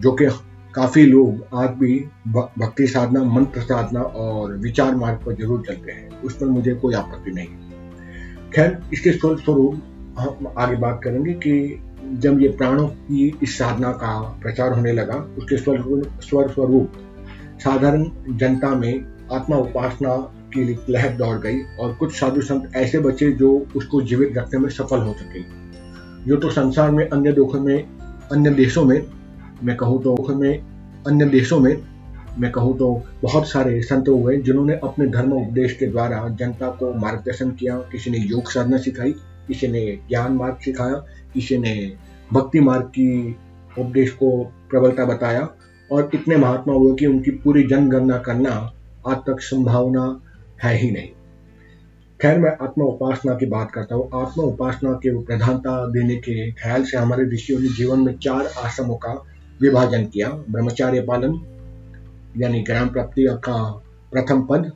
जो 0.00 0.12
कि 0.12 0.26
काफ़ी 0.74 1.06
लोग 1.06 1.46
आज 1.54 1.70
भी 1.70 1.98
भक्ति 2.28 2.86
साधना, 2.86 3.24
मंत्र 3.24 3.60
साधना 3.60 4.00
और 4.00 4.56
विचार 4.56 4.96
मार्ग 4.96 5.18
पर 5.26 5.34
ज़रूर 5.34 5.62
चलते 5.66 5.92
हैं। 5.92 6.22
उस 6.22 6.36
पर 6.36 6.46
मुझे 6.46 6.74
कोई 6.74 6.94
आपत्ति 6.94 7.30
नहीं। 7.30 7.46
खैर, 8.50 8.82
इसके 8.92 9.12
स्वरूप 9.12 9.74
हम 10.18 10.54
आगे 10.58 10.76
बात 10.76 11.00
करेंगे 11.04 11.32
कि 11.32 11.80
जब 12.12 12.40
ये 12.40 12.48
प्राणों 12.48 12.86
की 12.88 13.38
इस 13.42 13.58
साधना 13.58 13.92
का 13.92 14.18
प्रचार 14.42 14.72
होने 14.72 14.92
लगा, 14.92 15.14
उसके 15.14 15.56
स्वर 15.56 16.02
स्वर 16.20 16.48
स्वरूप, 16.48 16.92
साधारण 17.64 18.04
जनता 18.28 18.68
में 18.68 19.04
आत्मा 19.32 19.56
उपासना 19.56 20.16
की 20.54 20.78
लहर 20.90 21.16
दौड़ 21.16 21.36
गई 21.38 21.60
और 21.80 21.94
कुछ 21.94 22.14
साधु 22.14 22.40
संत 22.40 22.72
ऐसे 22.76 22.98
बचे 22.98 23.30
जो 23.32 23.66
उसको 23.76 24.02
जीवित 24.02 24.38
रखने 24.38 24.58
में 24.60 24.68
सफल 24.68 24.98
हो 24.98 25.12
सके। 25.12 25.42
जो 26.24 26.36
तो 26.36 26.50
संसार 26.50 26.90
में, 26.90 27.08
अन्य 27.08 27.32
देशों 27.32 27.60
में, 27.60 27.84
अन्य 28.32 28.50
देशों 28.50 28.84
में, 28.84 29.06
मैं 29.64 29.76
कहूँ 29.76 30.02
तो 30.02 30.34
में, 30.34 30.62
अन्य 31.06 31.24
देशों 31.24 31.60
में, 31.60 31.82
मैं 32.38 32.50
कहूँ 32.52 32.78
तो 32.78 33.02
बहुत 33.22 33.48
सारे 33.48 33.82
संत 33.82 34.08
हुए 34.08 34.36
जिन्होंने 34.36 34.74
अपने 34.74 35.06
धर्म 35.06 35.32
उपदेश 35.32 35.72
के 35.72 35.86
द्वारा 35.86 36.28
जनता 36.28 36.68
को 36.68 36.92
मार्गदर्शन 36.94 37.50
किया, 37.50 37.76
किसी 37.76 38.10
ने 38.10 38.18
योग 38.18 38.50
साधना 38.50 38.76
सिखाई 38.76 39.14
किसी 39.48 39.68
ने 39.68 39.98
ज्ञान 40.08 40.32
मार्ग 40.32 40.56
सिखाया, 40.64 40.94
किसी 41.34 41.58
ने 41.58 41.92
भक्ति 42.32 42.60
मार्ग 42.60 42.82
की 42.82 43.36
उपदेश 43.78 44.10
को 44.10 44.44
प्रबलता 44.70 45.04
बताया 45.04 45.48
और 45.92 46.10
इतने 46.14 46.36
महात्मा 46.36 46.74
हुए 46.74 46.94
कि 46.94 47.06
उनकी 47.06 47.30
पूरी 47.30 47.62
जनगणना 47.62 48.18
करना 48.18 48.72
आज 49.06 49.16
तक 49.16 49.36
संभावना 49.40 50.20
है 50.62 50.76
ही 50.76 50.90
नहीं। 50.90 51.08
खैर, 52.20 52.38
मैं 52.38 52.50
आत्मा 52.62 52.84
उपासना 52.84 53.34
की 53.34 53.46
बात 53.46 53.70
करता 53.70 53.94
हूँ। 53.94 54.10
आत्मा 54.14 54.44
उपासना 54.44 54.92
के 54.92 55.22
प्रधानता 55.24 55.86
देने 55.86 56.16
के 56.16 56.52
ख्याल 56.52 56.84
से 56.84 56.96
हमारे 56.96 57.24
ऋषियों 57.24 57.60
ने 57.60 57.68
जीवन 57.68 58.00
में 58.00 58.18
चार 58.18 58.46
आश्रमों 58.58 58.96
का 58.96 59.12
विभाजन 59.62 60.04
किया। 60.04 60.28
ब्रह्मचार्य 60.28 61.00
पालन, 61.00 61.34
यानी 62.36 62.62
ग्राम 62.62 62.88
प्राप्ति 62.88 63.26
का 63.30 63.82
प्रथम 64.12 64.42
पद, 64.42 64.72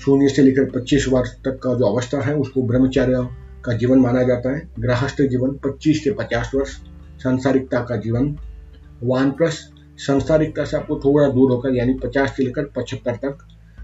शून्य 0.00 0.28
से 0.28 0.42
लेकर 0.42 0.64
25 0.64 1.08
वर्ष 1.08 1.30
तक 1.30 1.60
का 1.62 1.74
जो 1.74 1.84
अवस्था 1.84 2.20
है, 2.20 2.34
उसको 2.34 2.62
ब्रह्मचार्य 2.62 3.28
का 3.64 3.72
जीवन 3.72 3.98
माना 3.98 4.22
जाता 4.22 4.56
है। 4.56 4.68
गृहस्थ 4.78 5.22
जीवन 5.22 5.50
25 5.50 6.04
से 6.04 6.10
50 6.10 6.50
वर्ष। 6.54 6.68
सांसारिकता 7.22 7.80
का 7.80 7.96
जीवन। 7.96 8.36
वानप्रस 9.02 9.70
संसारिकता 9.96 10.64
से 10.64 10.76
आपको 10.76 10.96
थोड़ा 10.96 11.28
दूर 11.28 11.50
होकर, 11.50 11.74
यानी 11.74 11.94
50 11.94 12.36
से 12.36 12.42
लेकर 12.42 12.64
75 12.64 13.16
तक, 13.16 13.38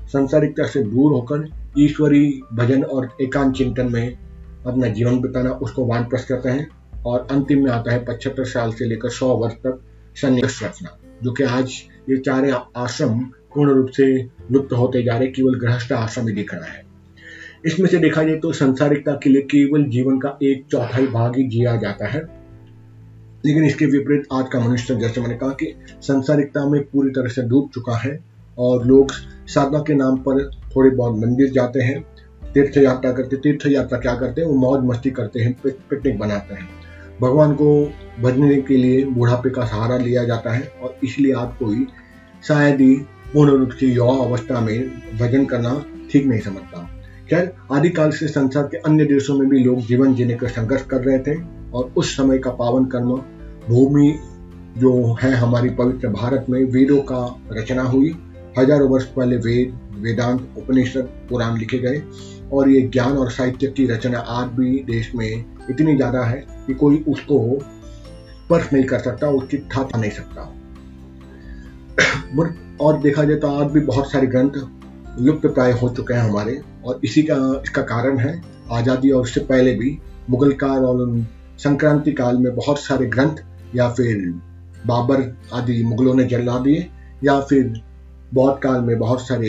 संसारिकता 0.04 0.66
से 0.66 0.82
दूर 0.82 1.12
होकर 1.12 1.50
ईश्वरी 1.78 2.42
भजन 2.54 2.82
और 2.82 3.16
एकांत 3.22 3.56
चिंतन 3.56 3.92
में 3.92 4.18
अपना 4.66 4.86
जीवन 4.86 5.20
बिताना, 5.20 5.50
उसको 5.50 5.86
वानप्रस 5.86 6.24
कहते 6.24 6.48
हैं। 6.48 6.68
और 7.06 7.26
अंतिम 7.30 7.64
में 7.64 7.70
आता 7.70 7.92
है 7.92 8.04
पचहत्तर 8.04 8.44
साल 8.44 8.72
से 8.72 8.84
लेकर 8.84 9.08
सौ 9.08 9.36
वर्ष 9.36 9.54
तक 9.54 9.80
संन्यास 10.14 10.60
रचना, 10.62 10.98
जो 11.22 11.32
कि 11.32 11.44
आज 11.44 11.72
ये 12.10 12.16
चारे 12.16 12.54
आश्रम 12.76 13.20
पूर्ण 13.20 13.72
रूप 13.72 13.88
से 13.88 14.22
लुप्त 14.52 14.72
होते 14.72 15.02
जा 15.02 15.16
रहे, 15.18 15.28
केवल 15.28 15.58
गृहस्थ 15.58 15.92
आश्रम 15.92 16.28
ही 16.28 16.34
दिख 16.34 16.54
रहा 16.54 16.66
है। 16.66 16.87
इसमें 17.66 17.88
से 17.90 17.98
देखा 17.98 18.22
जाए 18.22 18.36
तो 18.36 18.52
संसारिकता 18.52 19.12
के 19.12 19.30
लिए 19.30 19.42
केवल 19.42 19.84
जीवन 19.84 20.18
का 20.18 20.38
एक 20.42 20.64
चौथाई 20.70 21.06
भाग 21.06 21.36
ही 21.36 21.48
जिया 21.48 21.76
जाता 21.76 22.06
है। 22.06 22.20
लेकिन 23.46 23.64
इसके 23.64 23.86
विपरीत 23.86 24.26
आज 24.32 24.44
का 24.52 24.60
मनुष्य 24.60 24.94
जैसे 24.96 25.20
मैंने 25.20 25.36
कहा 25.36 25.50
कि 25.52 25.74
संसारिकता 26.02 26.68
में 26.68 26.80
पूरी 26.82 27.10
तरह 27.10 27.28
से 27.28 27.42
डूब 27.42 27.68
चुका 27.74 27.96
है 27.96 28.18
और 28.58 28.86
लोग 28.86 29.12
साधना 29.48 29.78
के 29.78 29.94
नाम 29.94 30.16
पर 30.18 30.44
थोड़े 30.76 30.90
बहुत 30.90 31.20
मंदिर 31.20 31.50
जाते 31.52 31.80
हैं 31.80 32.00
तीर्थ 32.54 32.76
यात्रा 32.78 33.12
करते 33.12 33.36
तीर्थ 33.36 33.66
यात्रा 33.66 33.98
क्या 33.98 34.14
करते 34.14 34.40
हैं? 34.40 34.48
वो 34.48 34.54
मौज 34.54 34.84
मस्ती 34.84 35.10
करते 35.10 35.40
हैं 35.40 35.52
पिकनिक 35.62 36.18
बनाते 36.18 36.54
हैं। 36.54 36.68
भगवान 37.20 37.54
को 37.54 37.70
भजने 38.20 38.60
के 38.62 38.76
लिए 38.76 39.04
बुढ़ापे 39.04 39.50
का 39.50 39.64
सहारा 39.64 39.96
लिया 39.96 40.24
जाता 40.24 40.52
है 40.52 40.72
और 40.82 40.98
इसलिए 41.04 41.32
आप 41.32 41.56
कोई 41.58 41.86
शायद 42.48 42.80
ही 42.80 42.94
पूर्ण 43.32 43.50
रूप 43.50 43.70
से 43.70 43.86
युवा 43.86 44.16
अवस्था 44.24 44.60
में 44.60 44.88
भजन 45.18 45.44
करना 45.44 45.82
ठीक 46.12 46.26
नहीं 46.26 46.40
समझता। 46.40 46.88
खैर, 47.28 47.52
आदिकाल 47.72 48.10
से 48.10 48.26
संसार 48.28 48.62
के 48.64 48.76
अन्य 48.78 49.04
देशों 49.04 49.38
में 49.38 49.48
भी 49.48 49.58
लोग 49.64 49.80
जीवन 49.86 50.14
जीने 50.14 50.34
का 50.34 50.48
संघर्ष 50.48 50.84
कर 50.86 51.00
रहे 51.00 51.18
थे 51.18 51.34
और 51.72 51.92
उस 51.96 52.16
समय 52.16 52.38
का 52.38 52.50
पावन 52.52 52.84
कर्म, 52.86 53.10
भूमि 53.68 54.14
जो 54.78 54.92
है 55.22 55.32
हमारी 55.34 55.70
पवित्र 55.70 56.08
भारत 56.10 56.46
में, 56.48 56.62
वेदों 56.64 56.98
का 57.02 57.24
रचना 57.52 57.82
हुई। 57.84 58.14
हज़ारों 58.58 58.88
वर्ष 58.90 59.04
पहले 59.06 59.36
वेद, 59.38 59.78
वेदांत, 59.96 60.48
उपनिषद, 60.58 61.08
पुराण 61.28 61.58
लिखे 61.58 61.78
गए 61.78 62.02
और 62.52 62.68
ये 62.70 62.80
ज्ञान 62.88 63.16
और 63.16 63.30
साहित्य 63.30 63.66
की 63.68 63.86
रचना 63.86 64.18
आज 64.18 64.48
भी 64.50 64.78
देश 64.84 65.10
में 65.14 65.44
इतनी 65.70 65.96
ज़्यादा 65.96 66.22
है 66.24 66.44
कि 66.66 66.74
कोई 66.74 67.04
उसको 67.08 67.58
स्पर्श 67.58 68.72
नहीं 68.72 68.84
कर 68.84 68.98
सकता, 69.00 69.28
उसकी 69.28 69.56
था 69.58 69.88
नहीं 69.96 70.10
सकता। 70.10 70.54
और 72.80 72.98
देखा 73.00 73.24
जाए 73.24 73.36
तो 73.36 73.48
आज 73.54 73.70
भी 73.72 73.80
बहुत 73.82 74.10
सारे 74.10 74.26
ग्रंथ 74.26 74.52
लुप्त 75.18 75.46
प्राय 75.46 75.72
हो 75.72 75.88
चुके 75.88 76.14
हैं 76.14 76.22
हमारे। 76.22 76.60
और 76.84 77.00
इसी 77.04 77.22
का, 77.22 77.60
इसका 77.64 77.82
कारण 77.82 78.18
है, 78.18 78.40
आज़ादी 78.72 79.10
और 79.10 79.22
उससे 79.22 79.40
पहले 79.40 79.72
भी 79.74 79.98
मुगल 80.30 80.52
काल 80.52 80.84
और 80.84 81.26
संक्रांति 81.58 82.12
काल 82.12 82.36
में 82.36 82.54
बहुत 82.56 82.78
सारे 82.78 83.06
ग्रंथ 83.06 83.36
या 83.76 83.88
फिर 83.90 84.16
बाबर 84.86 85.22
आदि 85.52 85.82
मुगलों 85.82 86.14
ने 86.14 86.24
जला 86.24 86.58
दिए, 86.58 86.86
या 87.24 87.40
फिर 87.40 87.80
बौद्ध 88.34 88.58
काल 88.62 88.80
में 88.80 88.98
बहुत 88.98 89.26
सारे 89.28 89.48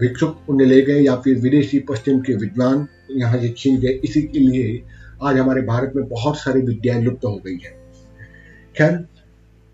भिक्षुक 0.00 0.38
उन्हें 0.48 0.66
ले 0.68 0.80
गए, 0.82 1.00
या 1.00 1.16
फिर 1.16 1.38
विदेशी 1.40 1.78
पश्चिम 1.78 2.20
के 2.20 2.34
विद्वान 2.34 2.86
यहाँ 3.10 3.40
से 3.40 3.48
छीन 3.58 3.78
गए। 3.80 4.00
इसी 4.04 4.22
के 4.22 4.38
लिए 4.38 4.82
आज 5.22 5.38
हमारे 5.38 5.62
भारत 5.62 5.92
में 5.96 6.08
बहुत 6.08 6.38
सारी 6.38 6.60
विद्याएँ 6.60 7.02
लुप्त 7.02 7.24
हो 7.24 7.36
गई 7.46 7.58
है। 7.64 7.70
खैर 8.76 9.04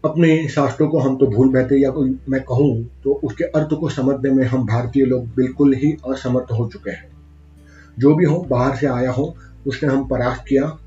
अपने 0.04 0.48
शास्त्रों 0.48 0.88
को 0.88 0.98
हम 0.98 1.16
तो 1.16 1.26
भूल 1.26 1.48
बैठे 1.48 1.76
या 1.76 1.90
कोई 1.90 2.18
मैं 2.28 2.40
कहूँ 2.42 2.84
तो 3.04 3.12
उसके 3.24 3.44
अर्थ 3.44 3.74
को 3.80 3.88
समझने 3.88 4.30
में 4.30 4.44
हम 4.44 4.66
भारतीय 4.66 5.04
लोग 5.04 5.26
बिल्कुल 5.26 5.74
ही 5.74 5.92
असमर्थ 6.10 6.52
हो 6.52 6.68
चुके 6.68 6.90
हैं। 6.90 7.10
जो 7.98 8.14
भी 8.14 8.24
हो, 8.24 8.38
बाहर 8.50 8.76
से 8.76 8.86
आया 8.86 9.10
हो, 9.10 9.36
उसने 9.66 9.88
हम 9.88 10.06
परास्त 10.08 10.44
किया, 10.48 10.78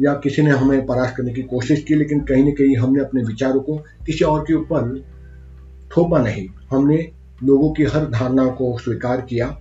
या 0.00 0.14
किसी 0.14 0.42
ने 0.42 0.50
हमें 0.50 0.86
परास्त 0.86 1.16
करने 1.16 1.32
की 1.32 1.42
कोशिश 1.42 1.84
की, 1.88 1.94
लेकिन 1.94 2.20
कहीं 2.20 2.44
ना 2.44 2.50
कहीं 2.50 2.76
हमने 2.76 3.00
अपने 3.00 3.22
विचारों 3.22 3.60
को 3.60 3.76
किसी 4.06 4.24
और 4.24 4.42
के 4.42 4.54
ऊपर 4.54 5.02
थोपा 5.96 6.18
नहीं। 6.18 6.46
हमने 6.70 6.96
लोगों 7.44 7.72
की 7.72 7.84
हर 7.84 8.10
धारणा 8.10 8.46
को 8.46 8.76
स्वीकार 8.78 9.20
किया, 9.20 9.56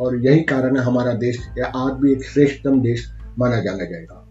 और 0.00 0.16
यही 0.16 0.40
कारण 0.40 0.76
है 0.76 0.82
हमारा 0.82 1.12
देश, 1.12 1.38
या 1.58 1.66
आज 1.66 1.92
भी 1.92 2.12
एक 2.12 2.24
श्रेष्ठतम 2.24 2.80
देश 2.80 3.12
माना 3.38 3.60
जाना 3.60 3.84
जाएगा 3.84 4.26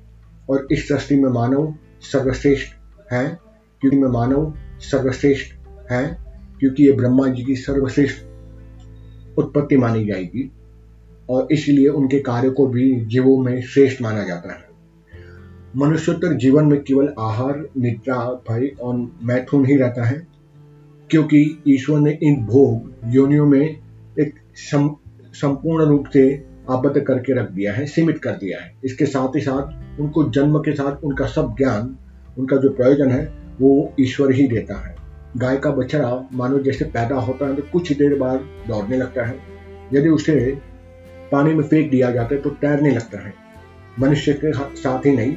और 0.49 0.67
इस 0.71 0.87
सृष्टि 0.87 1.15
में 1.15 1.29
मानव 1.29 1.73
सर्वश्रेष्ठ 2.01 3.13
है। 3.13 3.50
क्योंकि 3.81 3.97
मैं 3.97 4.09
मानव 4.09 4.53
सर्वश्रेष्ठ 4.79 5.53
है, 5.91 6.17
क्योंकि 6.59 6.83
ये 6.83 6.91
ब्रह्मा 6.91 7.27
जी 7.27 7.43
की 7.43 7.55
सर्वश्रेष्ठ 7.55 9.37
उत्पत्ति 9.37 9.77
मानी 9.77 10.05
जाएगी, 10.05 10.51
और 11.29 11.47
इसलिए 11.51 11.87
उनके 11.87 12.19
कार्य 12.19 12.49
को 12.49 12.67
भी 12.67 13.05
जीवों 13.05 13.37
में 13.37 13.61
श्रेष्ठ 13.61 14.01
माना 14.01 14.23
जाता 14.23 14.53
है। 14.53 14.69
मनुष्योत्तर 15.75 16.33
जीवन 16.33 16.65
में 16.65 16.81
केवल 16.83 17.13
आहार, 17.19 17.65
निद्रा, 17.77 18.15
भय 18.49 18.67
और 18.81 18.95
मैथुन 19.23 19.65
ही 19.65 19.77
रहता 19.77 20.03
है, 20.03 20.27
क्योंकि 21.09 21.63
ईश्वर 21.67 21.99
ने 21.99 22.17
इन 22.23 22.45
भोग 22.45 22.91
योनियों 23.05 23.45
में 23.45 23.61
एक 24.19 24.33
संपूर्ण 25.33 25.85
रूप 25.85 26.07
से 26.13 26.43
आबद्ध 26.69 27.01
करके 27.01 27.33
रख 27.33 27.51
दिया 27.51 27.73
है, 27.73 27.85
सीमित 27.85 28.17
कर 28.17 28.31
दिया 28.31 28.61
है। 28.61 28.73
इसके 28.83 29.05
साथ 29.05 29.35
ही 29.35 29.41
साथ 29.41 29.99
उनको 29.99 30.29
जन्म 30.29 30.59
के 30.59 30.71
साथ 30.71 31.03
उनका 31.03 31.25
सब 31.25 31.55
ज्ञान, 31.57 31.95
उनका 32.39 32.57
जो 32.57 32.69
प्रयोजन 32.69 33.09
है 33.09 33.40
वो 33.61 33.93
ईश्वर 33.99 34.31
ही 34.31 34.47
देता 34.47 34.75
है। 34.87 34.95
गाय 35.37 35.57
का 35.57 35.71
बछड़ा 35.71 36.29
मानो 36.33 36.59
जैसे 36.59 36.85
पैदा 36.85 37.15
होता 37.15 37.47
है 37.47 37.55
तो 37.55 37.63
कुछ 37.73 37.91
देर 37.93 38.15
बाद 38.15 38.39
दौड़ने 38.67 38.97
लगता 38.97 39.25
है। 39.25 39.39
यदि 39.93 40.09
उसे 40.09 40.35
पानी 41.31 41.53
में 41.53 41.63
फेंक 41.63 41.89
दिया 41.91 42.11
जाता 42.11 42.35
है 42.35 42.41
तो 42.41 42.49
तैरने 42.49 42.91
लगता 42.91 43.19
है। 43.19 43.33
मनुष्य 43.99 44.33
के 44.33 44.51
साथ 44.75 45.05
ही 45.05 45.11
नहीं। 45.11 45.35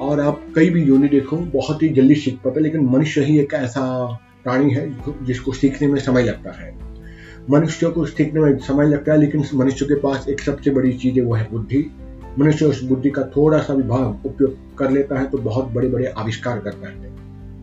और 0.00 0.20
आप 0.20 0.44
कई 0.56 0.70
भी 0.70 0.82
योनि 0.82 1.08
देखो, 1.08 1.36
बहुत 1.36 1.82
ही 1.82 1.88
जल्दी 1.88 2.14
सीख 2.14 2.34
पाते 2.34 2.60
लेकिन 2.60 2.86
मनुष्य 2.86 3.20
ही 3.20 3.38
एक 3.38 3.54
ऐसा 3.54 3.82
प्राणी 4.44 4.70
है 4.70 5.24
जिसको 5.24 5.52
सीखने 5.52 5.88
में 5.88 5.98
समय 6.00 6.22
लगता 6.22 6.50
है। 6.52 6.74
मनुष्य 7.50 7.88
को 7.88 8.04
सीखने 8.06 8.40
में 8.40 8.58
समय 8.58 8.86
लगता 8.86 9.12
है, 9.12 9.18
लेकिन 9.18 9.44
मनुष्य 9.54 9.84
के 9.84 9.94
पास 9.94 10.26
एक 10.28 10.40
सबसे 10.40 10.70
बड़ी 10.70 10.92
चीज़ 10.92 11.14
है, 11.14 11.22
वो 11.22 11.34
है 11.34 11.46
बुद्धि। 11.52 11.84
मनुष्य 12.38 12.64
उस 12.64 12.82
बुद्धि 12.84 13.10
का 13.10 13.22
थोड़ा 13.36 13.58
सा 13.58 13.74
भी 13.74 13.82
भाग 13.82 14.26
उपयोग 14.26 14.76
कर 14.78 14.90
लेता 14.90 15.18
है 15.18 15.26
तो 15.26 15.38
बहुत 15.38 15.68
बड़े 15.68 15.88
बड़े 15.88 16.06
आविष्कार 16.06 16.58
करता 16.58 16.88
है। 16.88 17.19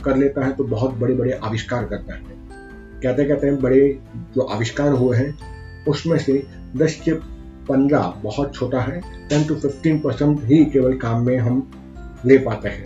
कर 0.08 0.18
लेता 0.18 0.46
है 0.46 0.52
तो 0.52 0.64
बहुत 0.64 0.94
बड़े 0.94 1.14
बड़े 1.14 1.32
आविष्कार 1.34 1.86
करता 1.86 2.14
है। 2.14 2.22
कहते 3.04 3.26
कहते 3.26 3.48
हैं 3.48 3.62
बड़े 3.62 4.00
जो 4.36 4.42
आविष्कार 4.42 4.92
हुए 4.92 5.18
हैं, 5.18 5.38
उसमें 5.88 6.18
से 6.20 6.44
10 6.78 7.00
से 7.06 7.14
15 7.68 8.14
बहुत 8.24 8.54
छोटा 8.56 8.80
है 8.82 9.02
10 9.30 9.48
टू 9.48 9.56
15 9.56 10.00
परसेंट 10.04 10.44
ही 10.44 10.64
केवल 10.66 10.94
काम 10.98 11.26
में 11.26 11.38
हम 11.38 11.68
ले 12.26 12.38
पाते 12.38 12.70
हैं। 12.70 12.86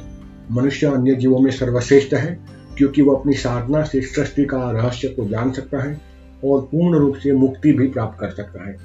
मनुष्य 0.52 0.88
अन्य 0.88 1.16
जीवों 1.16 1.40
में 1.40 1.52
सर्वश्रेष्ठ 1.52 2.14
है, 2.14 2.40
क्योंकि 2.78 3.02
वो 3.02 3.14
अपनी 3.16 3.34
साधना 3.34 3.84
से 3.84 4.02
सृष्टि 4.02 4.46
का 4.46 4.60
रहस्य 4.72 5.08
को 5.08 5.28
जान 5.30 5.52
सकता 5.52 5.84
है 5.84 6.00
और 6.44 6.62
पूर्ण 6.62 6.98
रूप 6.98 7.16
से 7.16 7.32
मुक्ति 7.32 7.72
भी 7.72 7.88
प्राप्त 7.88 8.20
कर 8.20 8.30
सकता 8.30 8.68
है। 8.68 8.76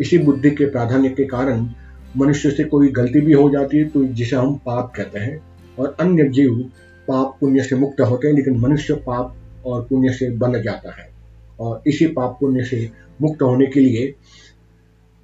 इसी 0.00 0.18
बुद्धि 0.18 0.50
के 0.50 0.66
प्राधान्य 0.66 1.08
के 1.08 1.24
कारण 1.24 1.66
मनुष्य 2.16 2.50
से 2.50 2.64
कोई 2.64 2.88
गलती 2.88 3.20
भी 3.20 3.32
हो 3.32 3.48
जाती 3.50 3.78
है 3.78 3.84
तो 3.84 4.04
जिसे 4.04 4.36
हम 4.36 4.54
पाप 4.66 4.92
कहते 4.96 5.18
हैं 5.18 5.40
और 5.78 5.96
अन्य 6.00 6.28
जीव 6.28 6.64
पाप 7.08 7.36
पुण्य 7.40 7.62
से 7.62 7.76
मुक्त 7.76 8.00
होते 8.00 8.28
हैं, 8.28 8.34
लेकिन 8.34 8.60
मनुष्य 8.60 8.94
पाप 8.94 9.36
और 9.66 9.82
पुण्य 9.82 10.12
से 10.12 10.30
बन 10.30 10.62
जाता 10.62 11.02
है। 11.02 11.08
और 11.60 11.82
इसी 11.86 12.06
पाप 12.06 12.38
पुण्य 12.40 12.64
से 12.64 12.90
मुक्त 13.22 13.42
होने 13.42 13.66
के 13.66 13.80
लिए 13.80 14.14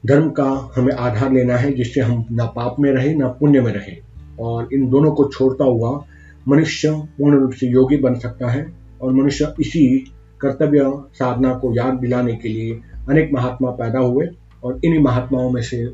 धर्म 0.06 0.30
का 0.30 0.72
हमें 0.76 0.92
आधार 0.92 1.32
लेना 1.32 1.56
है, 1.56 1.72
जिससे 1.72 2.00
हम 2.00 2.24
ना 2.30 2.44
पाप 2.44 2.76
में 2.80 2.92
रहे, 2.92 3.14
ना 3.14 3.28
पुण्य 3.28 3.60
में 3.60 3.72
रहे। 3.72 3.96
और 4.40 4.68
इन 4.72 4.90
दोनों 4.90 5.12
को 5.12 5.24
छोड़ता 5.24 5.64
हुआ 5.64 6.04
मनुष्य 6.48 6.90
पूर्ण 6.90 7.38
रूप 7.38 7.52
से 7.52 7.66
योगी 7.66 7.96
बन 7.96 8.14
सकता 8.14 8.50
है, 8.50 8.72
और 9.02 9.12
मनुष्य 9.12 9.54
इसी 9.60 10.12
कर्तव्य 10.40 10.92
साधना 11.14 11.54
को 11.54 11.74
याद 11.74 11.94
दिलाने 11.94 12.34
के 12.36 12.48
लिए 12.48 12.80
अनेक 13.08 13.30
महात्मा 13.32 13.70
पैदा 13.70 13.98
हुए। 13.98 14.28
और 14.64 14.80
इन्हीं 14.84 15.00
महात्माओं 15.00 15.50
में 15.50 15.62
से 15.62 15.88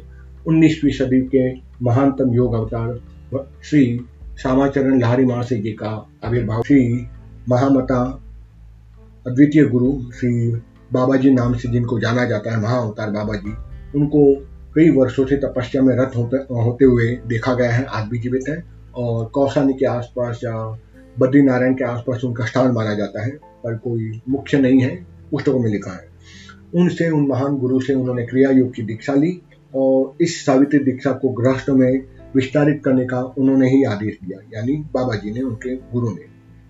19वीं 0.47 0.93
सदी 0.93 1.21
के 1.21 1.61
महानतम 1.83 2.35
योग 2.35 2.55
अवतार 2.55 3.01
श्री 3.65 4.01
श्यामाचरण 4.37 4.99
लाहरी 5.01 5.25
महाशय 5.25 5.57
जी 5.57 5.71
का 5.73 5.91
आविर्भाव। 6.25 6.63
श्री 6.63 7.07
महामता, 7.49 8.01
अद्वितीय 9.27 9.65
गुरु 9.65 9.93
श्री 10.13 10.51
बाबा 10.93 11.17
जी 11.17 11.31
नाम 11.31 11.55
से 11.55 11.69
जिनको 11.69 11.99
जाना 12.01 12.25
जाता 12.25 12.51
है 12.51 12.61
महाअवतार 12.63 13.11
बाबा 13.11 13.35
जी 13.35 13.53
उनको 13.99 14.25
कई 14.75 14.91
वर्षों 14.91 15.25
से 15.27 15.37
तपस्या 15.37 15.83
में 15.83 15.95
रत 15.97 16.17
होते 16.17 16.37
होते 16.55 16.85
हुए 16.85 17.07
देखा 17.27 17.55
गया 17.55 17.71
है, 17.71 17.85
आज 17.85 18.09
भी 18.09 18.19
जीवित 18.19 18.49
है 18.49 18.63
और 18.97 19.25
कौशानी 19.27 19.73
के 19.73 19.87
आसपास 19.87 20.41
या 20.45 20.53
बद्रीनारायण 21.19 21.75
के 21.75 21.85
आसपास 21.85 22.25
उनका 22.25 22.45
स्थान 22.45 22.71
माना 22.73 22.95
जाता 22.95 23.25
है, 23.25 23.31
पर 23.31 23.77
कोई 23.77 24.21
मुख्य 24.29 24.59
नहीं 24.59 24.81
है, 24.81 24.95
पुस्तकों 25.31 25.61
में 25.61 25.71
लिखा 25.71 25.91
है। 25.91 26.09
उनसे, 26.75 27.09
उन 27.11 27.27
महान 27.27 27.57
गुरु 27.57 27.81
से 27.81 27.95
उन्होंने 27.95 28.27
क्रिया 28.27 28.51
योग 28.51 28.75
की 28.75 28.83
दीक्षा 28.83 29.15
ली 29.15 29.41
और 29.75 30.15
इस 30.21 30.45
सावित्री 30.47 30.79
दीक्षा 30.79 31.13
को 31.13 31.29
गृहस्थ 31.33 31.71
में 31.71 32.16
विस्तारित 32.37 32.81
करने 32.85 33.05
का 33.07 33.21
उन्होंने 33.39 33.71
ही 33.71 33.85
आदेश 33.85 34.19
दिया, 34.25 34.39
यानी 34.55 34.77
बाबा 34.95 35.15
जी 35.15 35.31
ने 35.31 35.41
उनके 35.41 35.77
गुरु 35.77 36.11
ने, 36.11 36.25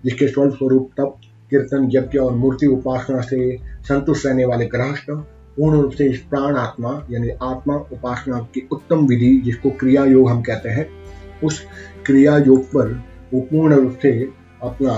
जिसके 0.05 0.27
स्वरूप 0.27 0.89
तप, 0.97 1.15
कीर्तन, 1.49 1.89
यज्ञ 1.91 2.19
और 2.19 2.33
मूर्ति 2.33 2.67
उपासना 2.67 3.21
से 3.21 3.57
संतुष्ट 3.83 4.25
रहने 4.25 4.45
वाले 4.45 4.65
गृहस्थ, 4.65 5.11
पूर्ण 5.57 5.81
रूप 5.81 5.91
से 5.91 6.05
इस 6.05 6.19
प्राण 6.19 6.55
आत्मा 6.55 6.89
यानी 7.11 7.29
आत्मा 7.43 7.75
उपासना 7.75 8.39
की 8.53 8.67
उत्तम 8.71 9.05
विधि 9.05 9.37
जिसको 9.37 9.69
क्रिया 9.69 10.05
योग 10.05 10.29
हम 10.29 10.41
कहते 10.41 10.69
हैं, 10.69 10.87
उस 11.43 11.65
क्रिया 12.05 12.37
योग 12.37 12.65
पर 12.65 12.91
वो 13.33 13.41
पूर्ण 13.41 13.75
रूप 13.75 13.97
से 14.01 14.11
अपना 14.61 14.93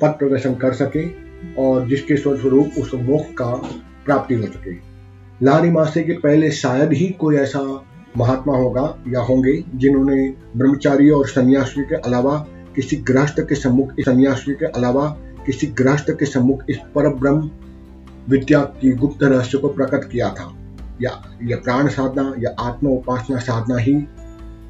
पथ 0.00 0.18
प्रदर्शन 0.18 0.54
कर 0.54 0.72
सके 0.72 1.06
और 1.58 1.88
जिसके 1.88 2.16
स्वरूप 2.16 2.78
उस 2.78 2.94
मोक्ष 2.94 3.34
का 3.34 3.50
प्राप्ति 4.04 4.34
हो 4.34 4.46
सके। 4.46 4.74
लारी 5.42 5.70
मासे 5.70 6.02
के 6.02 6.12
पहले 6.12 6.50
शायद 6.50 6.92
ही 6.92 7.08
कोई 7.20 7.36
ऐसा 7.36 7.60
महात्मा 8.16 8.56
होगा 8.56 8.98
या 9.08 9.20
होंगे, 9.20 9.64
जिन्होंने 9.74 10.34
ब्रह्मचारी 10.56 11.10
और 11.10 11.26
सन्यासी 11.26 11.82
के 11.82 11.94
अलावा 11.94 12.46
किसी 12.76 12.96
गृहस्थ 12.96 13.40
के 13.40 13.54
सम्मुख, 13.54 13.92
सन्यासी 14.00 14.54
के 14.54 14.66
अलावा 14.66 15.06
किसी 15.46 15.66
गृहस्थ 15.66 16.10
के 16.10 16.26
सम्मुख 16.26 16.62
इस 16.70 16.76
पर 16.76 17.14
ब्रह्म 17.14 17.50
विद्या 18.28 18.60
की 18.60 18.92
गुप्त 18.92 19.22
रहस्य 19.22 19.58
को 19.58 19.68
प्रकट 19.68 20.10
किया 20.10 20.28
था। 20.28 20.56
या, 21.02 21.38
यह 21.42 21.56
प्राण 21.56 21.88
साधना, 21.88 22.34
या 22.38 22.50
आत्म 22.60 22.86
उपासना 22.86 23.36
साधना 23.36 23.76
ही 23.76 23.96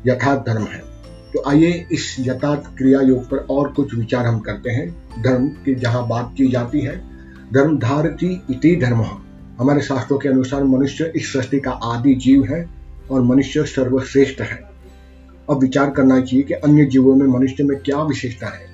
यथार्थ 0.07 0.47
धर्म 0.47 0.63
है। 0.63 0.95
तो 1.33 1.43
आइए 1.49 1.87
इस 1.93 2.17
यथार्थ 2.21 2.79
क्रिया 2.79 3.01
योग 3.01 3.31
पर 3.31 3.37
और 3.37 3.73
कुछ 3.73 3.95
विचार 3.95 4.27
हम 4.27 4.39
करते 4.39 4.71
हैं। 4.71 4.97
धर्म 5.23 5.49
की 5.49 5.75
जहाँ 5.75 6.09
बात 6.09 6.35
की 6.37 6.47
जाती 6.47 6.81
है 6.81 7.05
धर्म 7.55 7.79
धारती 7.79 8.43
इति 8.51 8.77
धर्म। 8.77 9.05
हमारे 9.59 9.81
शास्त्रों 9.81 10.19
के 10.19 10.29
अनुसार 10.29 10.65
मनुष्य 10.65 11.13
इस 11.17 11.33
सृष्टि 11.33 11.61
का 11.61 11.71
आदि 11.71 12.15
जीव 12.15 12.45
है। 12.45 12.84
और 13.11 13.23
मनुष्य 13.23 13.65
सर्वश्रेष्ठ 13.65 14.41
है। 14.41 14.63
अब 15.51 15.59
विचार 15.61 15.91
करना 15.91 16.21
चाहिए 16.21 16.43
कि 16.43 16.55
अन्य 16.55 16.85
जीवों 16.85 17.17
में 17.17 17.27
मनुष्य 17.27 17.65
में 17.65 17.79
क्या 17.79 18.03
विशेषता 18.03 18.47
है। 18.47 18.67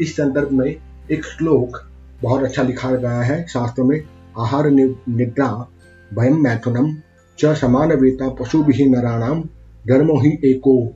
इस 0.00 0.16
संदर्भ 0.16 0.52
में 0.52 0.76
एक 1.12 1.24
श्लोक 1.24 1.88
बहुत 2.22 2.42
अच्छा 2.42 2.62
लिखा 2.62 2.90
गया 2.90 3.20
है। 3.22 3.46
शास्त्रों 3.46 3.86
में, 3.86 4.02
आहार 4.38 4.70
निद्रा 4.70 5.68
भयम 6.14 6.42
मैथुनम 6.44 6.96
च 7.38 7.56
समान 7.56 7.92
वेता 7.92 8.28
पशु 8.28 8.62
भी 8.62 8.88
नराणाम 8.88 9.42
धर्मो 9.88 10.20
ही 10.20 10.38
एको 10.44 10.94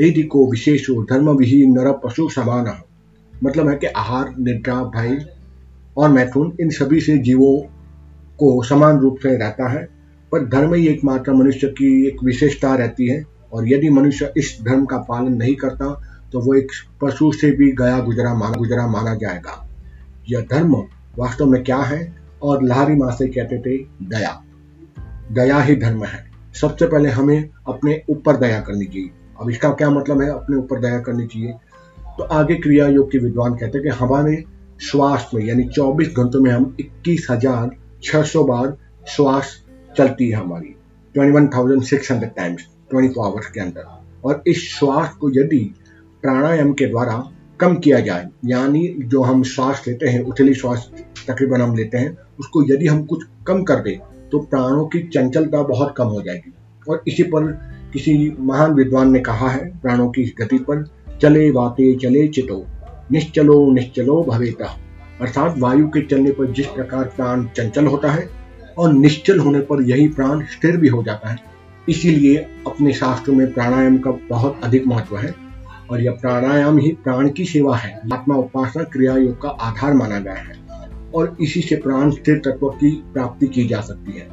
एदिको 0.00 0.50
विशेषो 0.50 1.02
धर्म 1.02 1.36
भी 1.36 1.66
नर 1.66 1.92
पशु 1.92 2.28
समान। 2.28 2.82
मतलब 3.44 3.68
है 3.68 3.76
कि 3.76 3.86
आहार, 3.86 4.34
निद्रा, 4.38 4.74
भय 4.74 5.26
और 5.96 6.08
मैथुन 6.08 6.56
इन 6.60 6.70
सभी 6.70 7.00
से 7.00 7.18
जीवों 7.18 7.60
को 8.38 8.62
समान 8.62 8.98
रूप 8.98 9.18
से 9.22 9.36
रहता 9.36 9.68
है। 9.68 9.97
पर 10.32 10.44
धर्म 10.48 10.74
ही 10.74 10.86
एकमात्र 10.86 11.32
मनुष्य 11.32 11.68
की 11.68 12.06
एक 12.06 12.22
विशेषता 12.24 12.74
रहती 12.74 13.08
है, 13.08 13.24
और 13.52 13.68
यदि 13.68 13.90
मनुष्य 13.90 14.32
इस 14.36 14.56
धर्म 14.62 14.84
का 14.84 14.96
पालन 14.98 15.34
नहीं 15.34 15.54
करता 15.56 16.00
तो 16.32 16.40
वो 16.40 16.54
एक 16.54 16.72
पशु 17.02 17.30
से 17.32 17.50
भी 17.50 17.70
गया 17.72 17.98
गुजरा 18.00 18.34
माना 18.34 18.56
गुजरा 18.56 18.86
माना 18.86 19.14
जाएगा। 19.14 19.52
यह 20.30 20.40
धर्म 20.50 20.74
वास्तव 21.18 21.46
में 21.46 21.62
क्या 21.64 21.76
है? 21.76 22.00
और 22.42 22.62
लहारी 22.62 22.94
माँ 22.94 23.10
से 23.10 23.26
कहते 23.28 23.58
थे, 23.58 23.76
दया। 24.08 24.32
दया 25.32 25.60
ही 25.60 25.76
धर्म 25.76 26.04
है। 26.04 26.24
सबसे 26.54 26.86
पहले 26.86 27.08
हमें 27.08 27.48
अपने 27.68 28.00
ऊपर 28.10 28.36
दया 28.36 28.60
करनी 28.60 28.86
चाहिए। 28.86 29.10
अब 29.40 29.50
इसका 29.50 29.70
क्या 29.70 29.88
मतलब 29.90 30.20
है? 30.22 30.28
अपने 30.28 30.56
ऊपर 30.56 30.80
दया 30.80 30.98
करनी 31.00 31.26
चाहिए। 31.26 31.52
तो 32.18 32.24
आगे 32.24 32.54
क्रिया 32.56 32.86
योग 32.88 33.10
के 33.12 33.18
विद्वान 33.18 33.54
कहते 33.54 33.78
हैं 33.78 33.82
कि 33.82 33.98
हमारे 33.98 34.42
श्वास 34.80 35.30
में, 35.34 35.44
यानी 35.44 35.64
24 35.68 36.08
घंटों 36.08 36.40
में 36.40 36.50
हम 36.50 36.76
इक्कीस 36.80 37.26
हज़ार 37.30 37.70
छह 38.02 38.22
सौ 38.24 38.44
बार 38.44 38.76
श्वास 39.08 39.56
चलती 39.98 40.28
है 40.28 40.36
हमारी। 40.36 40.74
21,600 41.14 42.36
टाइम्स 42.36 42.66
24 42.92 43.18
आवर्स 43.20 43.46
के 43.46 43.60
अंदर। 43.60 43.84
और 44.24 44.42
इस 44.46 44.68
श्वास 44.68 45.10
को 45.10 45.30
यदि 45.30 45.74
प्राणायाम 46.22 46.72
के 46.72 46.86
द्वारा 46.86 47.32
कम 47.60 47.74
किया 47.76 48.00
जाए 48.00 48.28
यानी 48.44 48.94
जो 48.98 49.22
हम 49.22 49.42
श्वास 49.42 49.84
लेते 49.88 50.08
हैं 50.08 50.22
उथली 50.24 50.54
श्वास 50.54 50.90
तकरीबन 51.28 51.60
हम 51.60 51.74
लेते 51.76 51.98
हैं 51.98 52.16
उसको 52.40 52.62
यदि 52.64 52.86
हम 52.86 53.04
कुछ 53.04 53.24
कम 53.46 53.62
कर 53.62 53.76
दें 53.76 53.98
तो 54.32 54.38
प्राणों 54.38 54.86
की 54.86 54.98
चंचलता 54.98 55.62
बहुत 55.62 55.94
कम 55.96 56.06
हो 56.06 56.22
जाएगी। 56.22 56.54
और 56.88 57.02
इसी 57.08 57.22
पर 57.22 57.42
किसी 57.92 58.36
महान 58.40 58.72
विद्वान 58.72 59.12
ने 59.12 59.20
कहा 59.20 59.48
है 59.48 59.78
प्राणों 59.78 60.08
की 60.08 60.24
गति 60.38 60.58
पर 60.58 60.84
चले 61.22 61.50
वाते 61.50 61.94
चले 61.96 62.26
चितो। 62.28 62.66
निश्चलो 63.12 63.72
निश्चलो 63.72 64.22
भवेता। 64.22 64.78
अर्थात 65.20 65.54
वायु 65.58 65.88
के 65.88 66.06
चलने 66.06 66.30
पर 66.30 66.52
जिस 66.52 66.66
प्रकार 66.66 67.04
प्राण 67.04 67.44
चंचल 67.46 67.86
होता 67.86 68.10
है 68.12 68.37
और 68.78 68.92
निश्चल 68.92 69.38
होने 69.38 69.60
पर 69.60 69.82
यही 69.82 70.08
प्राण 70.08 70.40
स्थिर 70.40 70.76
भी 70.76 70.88
हो 70.88 71.02
जाता 71.02 71.28
है। 71.28 71.36
इसीलिए 71.88 72.36
अपने 72.36 72.92
शास्त्र 72.92 73.32
में 73.32 73.52
प्राणायाम 73.52 73.98
का 73.98 74.10
बहुत 74.10 74.60
अधिक 74.64 74.86
महत्व 74.86 75.16
है 75.16 75.34
और 75.90 76.00
यह 76.00 76.10
प्राणायाम 76.10 76.78
ही 76.78 76.88
प्राण 76.88 77.30
की 77.30 77.44
सेवा 77.44 77.76
है। 77.76 78.00
आत्मा 78.12 78.34
उपासना 78.34 78.82
क्रिया 78.82 79.16
योग 79.16 79.42
का 79.42 79.48
आधार 79.48 79.94
माना 79.94 80.18
गया 80.18 80.34
है 80.34 80.58
और 81.14 81.36
इसी 81.40 81.60
से 81.60 81.76
प्राण 81.76 82.10
स्थिर 82.10 82.38
तत्व 82.38 82.68
की 82.68 82.90
प्राप्ति 82.90 83.46
की 83.46 83.68
जा 83.68 83.80
सकती 83.80 84.12
है। 84.12 84.28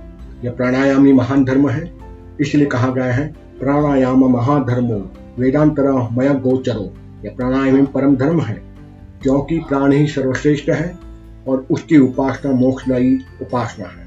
यह 0.45 0.51
प्राणायाम 0.51 1.05
ही 1.05 1.13
महान 1.13 1.45
धर्म 1.45 1.69
है। 1.69 1.93
इसलिए 2.41 2.65
कहा 2.65 2.89
गया 2.89 3.13
है, 3.13 3.35
प्राणायाम 3.59 4.25
महाधर्मो 4.25 5.11
वेदांतरा 5.39 6.09
मय 6.11 6.29
गोचरो। 6.29 6.93
यह 7.25 7.33
प्राणायाम 7.37 7.77
ही 7.77 7.85
परम 7.85 8.15
धर्म 8.15 8.41
है। 8.41 8.75
क्योंकि 9.23 9.59
प्राण 9.59 9.91
ही 9.91 10.07
सर्वश्रेष्ठ 10.07 10.69
है 10.69 10.97
और 11.47 11.67
उसकी 11.71 11.97
उपासना 11.97 12.51
मोक्षदायी 12.51 13.19
उपासना 13.41 13.85
है। 13.85 14.04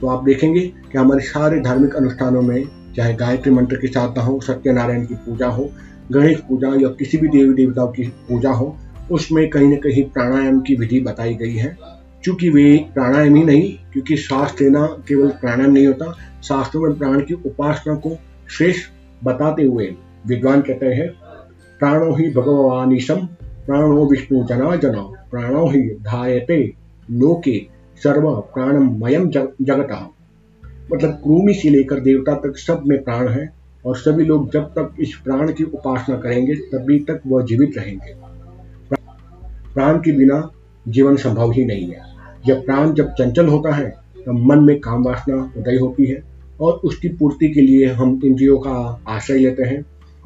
तो 0.00 0.06
आप 0.06 0.24
देखेंगे 0.24 0.60
कि 0.60 0.98
हमारे 0.98 1.20
सारे 1.20 1.60
धार्मिक 1.60 1.94
अनुष्ठानों 1.94 2.42
में, 2.42 2.64
चाहे 2.96 3.14
गायत्री 3.14 3.52
मंत्र 3.52 3.76
की 3.76 3.86
साधना 3.86 4.22
हो, 4.22 4.40
सत्यनारायण 4.40 5.06
की 5.06 5.14
पूजा 5.14 5.46
हो, 5.46 5.70
गणेश 6.12 6.38
पूजा 6.38 6.68
या 6.68 6.88
किसी 6.88 7.18
भी 7.18 7.28
देवी 7.28 7.54
देवताओं 7.54 7.88
की 7.88 8.02
पूजा 8.02 8.50
हो, 8.50 8.76
उसमें 9.10 9.50
कहीं 9.50 9.68
ना 9.68 9.76
कहीं 9.76 10.04
प्राणायाम 10.04 10.60
की 10.60 10.74
विधि 10.74 11.00
बताई 11.00 11.34
गई 11.34 11.54
है। 11.54 11.78
क्योंकि 12.24 12.50
वे 12.50 12.86
प्राणायाम 12.94 13.34
ही 13.34 13.44
नहीं, 13.44 13.78
क्योंकि 13.92 14.16
श्वास 14.16 14.56
लेना 14.60 14.86
केवल 14.86 15.28
प्राणायाम 15.28 15.72
नहीं 15.72 15.86
होता, 15.86 16.16
शास्त्रों 16.42 16.82
में 16.82 16.98
प्राण 16.98 17.20
की 17.20 17.34
उपासना 17.34 17.94
को 17.94 18.18
श्रेष्ठ 18.50 18.90
बताते 19.24 19.62
हुए 19.62 19.94
विद्वान 20.26 20.60
कहते 20.60 20.86
हैं, 20.86 21.08
प्राणो 21.78 22.16
ही 22.16 22.30
भगवानीशम 22.30 23.28
प्राणो 23.42 24.06
विष्णु 24.06 24.44
जना 24.44 24.76
जना 24.76 25.00
प्राणो 25.30 25.66
ही 25.66 25.82
धायते 25.82 26.72
लोके 27.10 27.75
सर्व 28.02 28.30
प्राणमयम 28.54 29.28
जगत। 29.30 30.08
मतलब 30.92 31.10
क्रूमी 31.12 31.54
से 31.54 31.70
लेकर 31.70 32.00
देवता 32.00 32.34
तक 32.34 32.56
सब 32.56 32.82
में 32.86 33.02
प्राण 33.04 33.28
है 33.28 33.48
और 33.86 33.96
सभी 33.96 34.24
लोग 34.24 34.52
जब 34.52 34.64
तक 34.70 34.94
इस 35.00 35.14
प्राण 35.24 35.52
की 35.52 35.64
उपासना 35.64 36.16
करेंगे, 36.16 36.54
तभी 36.54 36.98
तक 36.98 37.20
वह 37.26 37.44
जीवित 37.44 37.78
रहेंगे। 37.78 38.14
प्राण 39.74 39.98
के 39.98 40.12
बिना 40.12 40.50
जीवन 40.88 41.16
संभव 41.16 41.52
ही 41.52 41.64
नहीं 41.64 41.88
है। 41.88 42.00
जब 42.46 42.64
प्राण 42.66 42.92
जब 42.92 43.12
चंचल 43.12 43.46
होता 43.46 43.74
है 43.74 43.90
तब 44.26 44.32
मन 44.46 44.58
में 44.58 44.78
काम 44.80 45.04
वासना 45.04 45.52
उदय 45.56 45.76
होती 45.76 46.06
है 46.06 46.22
और 46.60 46.72
उसकी 46.84 47.08
पूर्ति 47.08 47.48
के 47.48 47.60
लिए 47.60 47.86
हम 47.86 48.20
इंद्रियों 48.24 48.58
का 48.58 49.02
आश्रय 49.08 49.38
लेते 49.38 49.62
हैं 49.62 49.84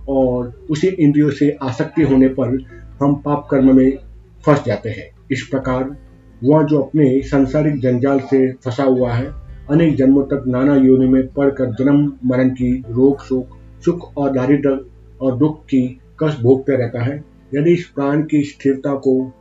और 0.08 0.66
उसी 0.70 0.86
इंद्रियों 0.88 1.30
से 1.30 1.56
आसक्ति 1.62 2.02
होने 2.02 2.28
पर 2.28 2.58
हम 3.02 3.14
पाप 3.14 3.48
कर्म 3.50 3.76
में 3.76 3.98
फंस 4.46 4.64
जाते 4.64 4.90
हैं। 4.90 5.10
इस 5.30 5.42
प्रकार 5.50 5.96
वह 6.44 6.62
जो 6.62 6.80
अपने 6.80 7.20
सांसारिक 7.22 7.80
जंजाल 7.80 8.20
से 8.20 8.52
फंसा 8.52 8.84
हुआ 8.84 9.12
है, 9.12 9.26
अनेक 9.70 9.96
जन्मों 9.96 10.22
तक 10.24 10.44
नाना 10.46 10.76
योनि 10.76 11.08
में 11.08 11.26
पढ़कर 11.26 11.74
जन्म 11.74 12.12
मरण 12.24 12.50
की 12.50 12.84
रोग 12.90 13.24
शोक, 13.24 13.58
सुख 13.84 14.16
और 14.16 14.30
दारिद्र 14.30 14.78
और 15.20 15.36
दुख 15.36 15.64
की 15.64 16.00
कस 16.22 16.38
भोगते 16.42 16.76
रहता 16.76 17.02
है। 17.02 17.24
यदि 17.54 17.72
इस 17.72 17.86
प्राण 17.86 18.22
की 18.22 18.42
स्थिरता 18.42 18.94
को 18.94 19.32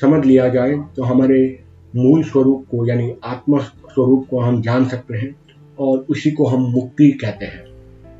समझ 0.00 0.24
लिया 0.26 0.48
जाए 0.48 0.74
तो 0.96 1.02
हमारे 1.02 1.60
मूल 1.96 2.22
स्वरूप 2.22 2.64
को, 2.70 2.86
यानी 2.86 3.14
आत्म 3.24 3.58
स्वरूप 3.58 4.26
को 4.30 4.40
हम 4.40 4.62
जान 4.62 4.88
सकते 4.88 5.16
हैं 5.16 5.34
और 5.78 6.06
उसी 6.10 6.30
को 6.30 6.46
हम 6.46 6.62
मुक्ति 6.62 7.10
कहते 7.10 7.44
हैं। 7.44 7.64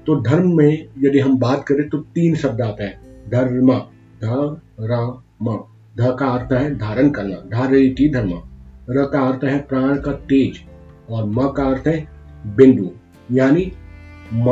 तो 0.07 0.21
धर्म 0.21 0.57
में 0.57 0.87
यदि 0.99 1.19
हम 1.19 1.39
बात 1.39 1.65
करें 1.69 1.89
तो 1.89 1.99
तीन 1.99 2.35
शब्द 2.35 2.61
आते 2.61 2.85
हैं, 2.85 3.01
धर्म, 3.31 3.73
ध 4.25 4.57
ध 6.01 6.17
का 6.19 6.27
अर्थ 6.29 6.53
है 6.53 6.75
धारण 6.79 7.11
करना, 7.11 7.37
धारयती 7.51 8.09
धर्म। 8.13 8.33
र 8.91 9.05
का 9.05 9.21
अर्थ 9.23 9.45
है 9.45 9.59
प्राण 9.61 9.97
का 9.97 10.13
तेज 10.29 10.61
और 11.11 11.25
म 11.25 11.49
का 11.49 11.65
अर्थ 11.65 11.87
है 11.87 12.07
बिंदु, 12.57 12.91
यानी 13.31 13.73
म, 14.35 14.47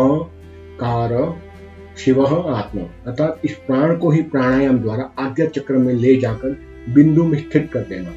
कार, 0.81 1.13
शिव, 1.97 2.25
आत्मा। 2.25 2.83
अर्थात 3.07 3.41
इस 3.45 3.55
प्राण 3.67 3.97
को 3.97 4.11
ही 4.11 4.23
प्राणायाम 4.23 4.79
द्वारा 4.79 5.11
आद्य 5.19 5.47
चक्र 5.47 5.77
में 5.77 5.93
ले 5.95 6.17
जाकर 6.17 6.59
बिंदु 6.95 7.25
में 7.25 7.39
स्थित 7.39 7.71
कर 7.73 7.81
देना। 7.81 8.13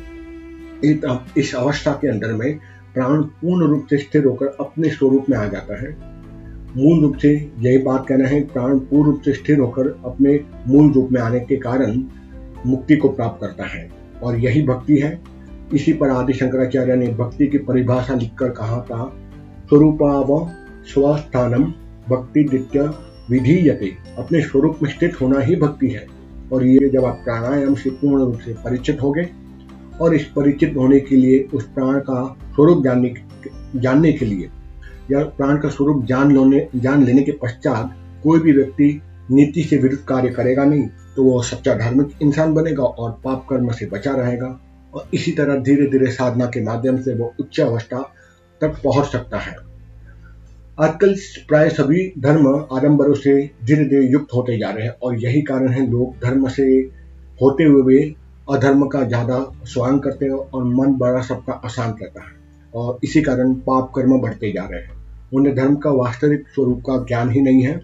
इस 1.37 1.53
अवस्था 1.55 1.91
के 1.91 2.07
अंदर 2.07 2.33
में 2.33 2.59
प्राण 2.93 3.21
पूर्ण 3.21 3.67
रूप 3.67 3.87
से 3.89 3.97
स्थिर 3.97 4.25
होकर 4.25 4.55
अपने 4.59 4.89
स्वरूप 4.89 5.25
में 5.29 5.37
आ 5.37 5.45
जाता 5.47 5.81
है। 5.81 5.97
मूल 6.77 7.01
रूप 7.01 7.15
से 7.15 7.33
यही 7.59 7.77
बात 7.77 8.05
कहना 8.07 8.27
है, 8.27 8.41
प्राण 8.43 8.79
पूर्ण 8.79 9.05
रूप 9.05 9.21
से 9.21 9.33
स्थिर 9.33 9.59
होकर 9.59 9.87
अपने 10.05 10.39
मूल 10.67 10.91
रूप 10.91 11.11
में 11.11 11.21
आने 11.21 11.39
के 11.39 11.55
कारण 11.57 12.01
मुक्ति 12.65 12.95
को 12.95 13.09
प्राप्त 13.09 13.41
करता 13.41 13.65
है। 13.65 13.89
और 14.23 14.39
यही 14.39 14.63
भक्ति 14.63 14.97
है। 14.97 15.21
इसी 15.73 15.93
पर 15.93 16.09
आदि 16.09 16.33
शंकराचार्य 16.33 16.95
ने 16.95 17.07
भक्ति 17.07 17.47
की 17.47 17.57
परिभाषा 17.57 18.13
लिखकर 18.13 18.49
कहा 18.49 18.81
था, 18.81 19.13
स्वरूपाव 19.69 20.51
स्वस्थानम 20.93 21.63
भक्ति 22.09 22.49
नित्य 22.53 22.93
विधीयते। 23.29 23.93
अपने 24.17 24.41
स्वरूप 24.41 24.77
में 24.83 24.89
स्थित 24.89 25.21
होना 25.21 25.39
ही 25.39 25.55
भक्ति 25.55 25.87
है। 25.87 26.19
और 26.51 26.65
ये 26.65 26.89
जब 26.89 27.05
आप 27.05 27.21
प्राणायाम 27.23 27.75
से 27.75 27.89
पूर्ण 27.89 28.25
रूप 28.25 28.39
से 28.39 28.53
परिचित 28.53 29.01
हो 29.01 29.11
गए 29.11 29.29
और 30.01 30.15
इस 30.15 30.25
परिचित 30.25 30.73
होने 30.77 30.99
के 30.99 31.15
लिए 31.15 31.47
उस 31.53 31.63
प्राण 31.63 31.99
का 31.99 32.37
स्वरूप 32.55 32.83
जानने 32.83 33.13
जानने 33.75 34.13
के 34.13 34.25
लिए 34.25 34.49
या 35.11 35.23
प्राण 35.23 35.57
का 35.57 35.69
स्वरूप 35.69 36.05
जान 36.05 36.37
लेने 36.37 36.67
जान 36.75 37.03
लेने 37.03 37.23
के 37.23 37.31
पश्चात 37.31 37.97
कोई 38.23 38.39
भी 38.39 38.51
व्यक्ति 38.51 39.01
नीति 39.29 39.63
से 39.63 39.77
विरुद्ध 39.77 40.03
कार्य 40.05 40.29
करेगा 40.29 40.63
नहीं 40.65 40.87
तो 41.15 41.23
वो 41.23 41.41
सच्चा 41.43 41.73
धार्मिक 41.75 42.21
इंसान 42.21 42.53
बनेगा 42.53 42.83
और 42.83 43.11
पाप 43.23 43.45
कर्म 43.49 43.71
से 43.71 43.85
बचा 43.85 44.11
रहेगा। 44.13 44.47
और 44.93 45.09
इसी 45.13 45.31
तरह 45.31 45.55
धीरे 45.55 45.85
धीरे 45.87 46.11
साधना 46.11 46.45
के 46.45 46.63
माध्यम 46.63 47.01
से 47.01 47.13
वो 47.15 47.33
उच्च 47.39 47.59
अवस्था 47.59 48.01
तक 48.61 48.79
पहुँच 48.83 49.05
सकता 49.05 49.39
है। 49.39 49.55
आजकल 50.77 51.13
प्राय 51.47 51.69
सभी 51.69 52.07
धर्म 52.19 52.47
आडम्बरों 52.73 53.13
से 53.15 53.33
धीरे 53.65 53.85
धीरे 53.85 54.05
युक्त 54.05 54.33
होते 54.35 54.57
जा 54.57 54.69
रहे 54.69 54.85
हैं 54.85 54.93
और 54.93 55.15
यही 55.15 55.41
कारण 55.41 55.69
है 55.69 55.85
लोग 55.89 56.15
धर्म 56.23 56.47
से 56.49 56.63
होते 57.39 57.63
हुए 57.65 57.99
अधर्म 58.47 58.85
का 58.87 59.03
ज़्यादा 59.03 59.39
स्वांग 59.65 59.99
करते 59.99 60.25
हैं 60.25 60.31
और 60.31 60.63
मन 60.65 60.93
बड़ा 60.97 61.21
सबका 61.21 61.53
अशांत 61.65 61.97
रहता 62.01 62.21
है। 62.21 62.37
और 62.73 62.99
इसी 63.03 63.21
कारण 63.21 63.53
पाप 63.67 63.91
कर्म 63.95 64.19
बढ़ते 64.21 64.51
जा 64.51 64.65
रहे 64.65 64.79
हैं। 64.79 64.97
उन्हें 65.33 65.55
धर्म 65.55 65.75
का 65.75 65.91
वास्तविक 65.93 66.47
स्वरूप 66.47 66.81
का 66.81 66.97
ज्ञान 67.05 67.29
ही 67.29 67.41
नहीं 67.41 67.61
है। 67.63 67.79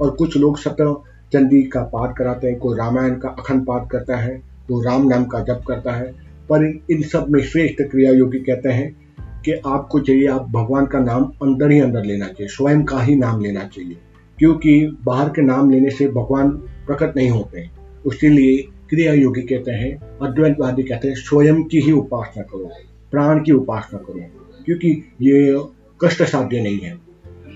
और 0.00 0.10
कुछ 0.10 0.36
लोग 0.36 0.58
सत्य 0.58 0.94
चंदी 1.32 1.62
का 1.62 1.82
पाठ 1.82 2.16
कराते 2.16 2.46
हैं, 2.46 2.58
कोई 2.58 2.78
रामायण 2.78 3.14
का 3.14 3.28
अखंड 3.28 3.66
पाठ 3.66 3.90
करता 3.90 4.16
है, 4.16 4.42
कोई 4.68 4.84
राम 4.84 5.08
नाम 5.08 5.24
का 5.24 5.40
जप 5.40 5.62
करता 5.68 5.92
है। 5.92 6.12
पर 6.52 6.80
इन 6.90 7.02
सब 7.02 7.26
में 7.30 7.42
श्रेष्ठ 7.42 7.82
क्रिया 7.82 8.12
योगी 8.12 8.38
कहते 8.38 8.68
हैं 8.68 8.96
कि 9.44 9.52
आपको 9.52 10.00
चाहिए, 10.00 10.26
आप 10.26 10.50
भगवान 10.50 10.86
का 10.86 10.98
नाम 10.98 11.22
अंदर 11.24 11.70
ही 11.70 11.80
अंदर 11.80 12.04
लेना 12.04 12.24
चाहिए, 12.24 12.48
स्वयं 12.48 12.84
का 12.84 13.02
ही 13.02 13.16
नाम 13.16 13.40
लेना 13.40 13.60
चाहिए। 13.60 13.96
क्योंकि 14.38 14.96
बाहर 15.04 15.28
के 15.28 15.42
नाम 15.42 15.70
लेने 15.70 15.90
से 15.90 16.08
भगवान 16.08 16.50
प्रकट 16.50 17.16
नहीं 17.16 17.30
होते 17.30 17.70
उसके 18.06 18.28
लिए 18.28 18.56
क्रिया 18.90 19.12
योगी 19.12 19.42
कहते 19.42 19.70
हैं, 19.70 20.18
अद्वैतवादी 20.18 20.82
कहते 20.82 21.08
हैं, 21.08 21.14
स्वयं 21.14 21.64
की 21.64 21.80
ही 21.80 21.92
उपासना 21.92 22.42
करो, 22.42 22.70
प्राण 23.10 23.42
की 23.42 23.52
उपासना 23.52 23.98
करो। 23.98 24.20
क्योंकि 24.64 24.90
ये 25.22 25.64
कष्ट 26.04 26.22
साध्य 26.22 26.62
नहीं 26.62 26.78
है। 26.78 26.96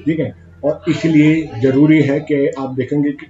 ठीक 0.07 0.19
है? 0.19 0.50
और 0.65 0.85
इसलिए 0.89 1.61
ज़रूरी 1.63 2.01
है 2.03 2.19
कि 2.23 2.47
आप 2.59 2.75
देखेंगे 2.75 3.11
कि 3.13 3.27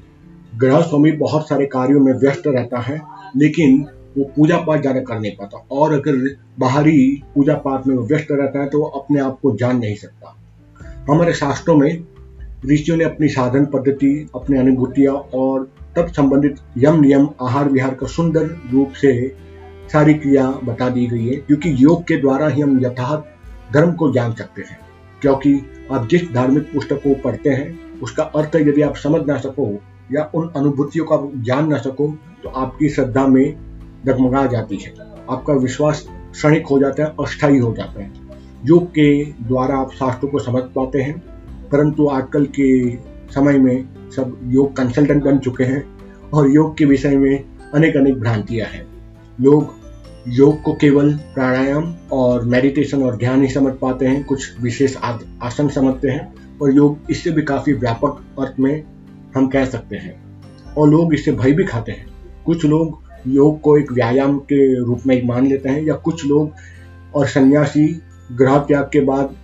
ग्रह 0.58 0.80
स्वामी 0.80 1.12
बहुत 1.18 1.48
सारे 1.48 1.66
कार्यों 1.68 2.00
में 2.00 2.12
व्यस्त 2.14 2.46
रहता 2.46 2.78
है, 2.80 3.00
लेकिन 3.36 3.80
वो 4.16 4.24
पूजा 4.36 4.56
पाठ 4.58 4.80
ज़्यादा 4.80 5.00
कर 5.00 5.18
नहीं 5.20 5.32
पाता। 5.32 5.58
और 5.72 5.92
अगर 5.94 6.16
बाहरी 6.58 7.22
पूजा 7.34 7.54
पाठ 7.56 7.86
में 7.86 7.96
व्यस्त 7.96 8.28
रहता 8.30 8.60
है 8.60 8.68
तो 8.68 8.80
वो 8.80 8.86
अपने 9.00 9.20
आप 9.20 9.38
को 9.42 9.56
जान 9.56 9.78
नहीं 9.78 9.94
सकता। 9.96 10.36
हमारे 11.10 11.32
शास्त्रों 11.34 11.76
में 11.76 12.04
ऋषियों 12.66 12.96
ने 12.96 13.04
अपनी 13.04 13.28
साधन 13.28 13.64
पद्धति, 13.66 14.28
अपनी 14.34 14.58
अनुभूतियाँ 14.58 15.14
और 15.14 15.70
तब 15.96 16.08
संबंधित 16.08 16.56
यम 16.78 17.00
नियम, 17.00 17.28
आहार 17.42 17.68
विहार 17.68 17.94
का 17.94 18.06
सुंदर 18.06 18.46
रूप 18.72 18.92
से 18.92 19.12
सारी 19.92 20.14
क्रिया 20.14 20.50
बता 20.64 20.88
दी 20.88 21.06
गई 21.06 21.26
है, 21.26 21.36
क्योंकि 21.36 21.74
योग 21.78 22.02
के 22.02 22.16
द्वारा 22.16 22.48
ही 22.48 22.62
हम 22.62 22.78
यथार्थ 22.84 23.72
धर्म 23.74 23.92
को 23.92 24.12
जान 24.12 24.32
सकते 24.32 24.62
हैं, 24.62 24.78
क्योंकि 25.22 25.54
आप 25.90 26.07
जिस 26.09 26.31
धार्मिक 26.33 26.72
पुस्तक 26.72 26.96
को 26.96 27.14
पढ़ते 27.22 27.50
हैं, 27.50 28.00
उसका 28.00 28.22
अर्थ 28.22 28.57
यदि 28.57 28.83
आप 28.83 28.96
समझ 28.96 29.20
ना 29.26 29.37
सको 29.38 29.66
या 30.12 30.31
उन 30.35 30.50
अनुभूतियों 30.57 31.05
को 31.05 31.33
जान 31.37 31.68
ना 31.68 31.79
सको 31.79 32.07
तो 32.42 32.48
आपकी 32.48 32.88
श्रद्धा 32.88 33.26
में 33.26 33.57
डगमगा 34.07 34.46
जाती 34.46 34.76
है। 34.76 34.92
आपका 35.31 35.55
विश्वास 35.55 36.07
क्षणिक 36.33 36.66
हो 36.66 36.79
जाता 36.79 37.05
है, 37.05 37.14
अस्थायी 37.20 37.59
हो 37.59 37.72
जाता 37.74 38.03
है। 38.03 38.12
योग 38.64 38.87
के 38.90 39.24
द्वारा 39.24 39.76
आप 39.76 39.92
शास्त्रों 39.92 40.31
को 40.31 40.38
समझ 40.38 40.62
पाते 40.74 41.03
हैं, 41.03 41.18
परंतु 41.72 42.07
आजकल 42.09 42.44
के 42.59 42.96
समय 43.35 43.59
में 43.59 44.11
सब 44.11 44.38
योग 44.44 44.76
कंसल्टेंट 44.76 45.22
बन 45.24 45.38
चुके 45.38 45.64
हैं 45.64 45.85
और 46.31 46.50
योग 46.50 46.76
के 46.76 46.85
विषय 46.85 47.16
में 47.16 47.44
अनेक 47.74 47.96
अनेक 47.96 48.20
भ्रांतियाँ 48.20 48.68
हैं। 48.68 48.87
लोग 49.38 49.74
योग 50.28 50.62
को 50.62 50.72
केवल 50.72 51.14
प्राणायाम 51.14 51.94
और 52.12 52.44
मेडिटेशन 52.44 53.02
और 53.02 53.16
ध्यान 53.16 53.42
ही 53.42 53.48
समझ 53.48 53.72
पाते 53.74 54.06
हैं, 54.06 54.24
कुछ 54.24 54.61
विशेष 54.61 54.96
आसन 55.42 55.68
समझते 55.68 56.09
हैं, 56.09 56.35
और 56.62 56.76
योग 56.76 56.98
इससे 57.11 57.30
भी 57.30 57.42
काफ़ी 57.42 57.72
व्यापक 57.72 58.24
अर्थ 58.40 58.61
में 58.61 58.83
हम 59.37 59.48
कह 59.48 59.64
सकते 59.64 59.96
हैं। 59.96 60.42
और 60.78 60.88
लोग 60.88 61.14
इससे 61.14 61.33
भय 61.33 61.52
भी 61.52 61.64
खाते 61.64 61.92
हैं। 61.92 62.06
कुछ 62.46 62.64
लोग 62.64 63.02
योग 63.26 63.61
को 63.61 63.78
एक 63.78 63.92
व्यायाम 63.92 64.38
के 64.38 64.85
रूप 64.85 65.00
में 65.06 65.26
मान 65.26 65.46
लेते 65.46 65.68
हैं, 65.68 65.83
या 65.83 65.94
कुछ 65.94 66.26
लोग 66.26 66.52
और 67.14 67.26
सन्यासी 67.26 68.02
ग्रह 68.33 68.59
त्याग 68.59 68.90
के 68.92 69.00
बाद 69.00 69.37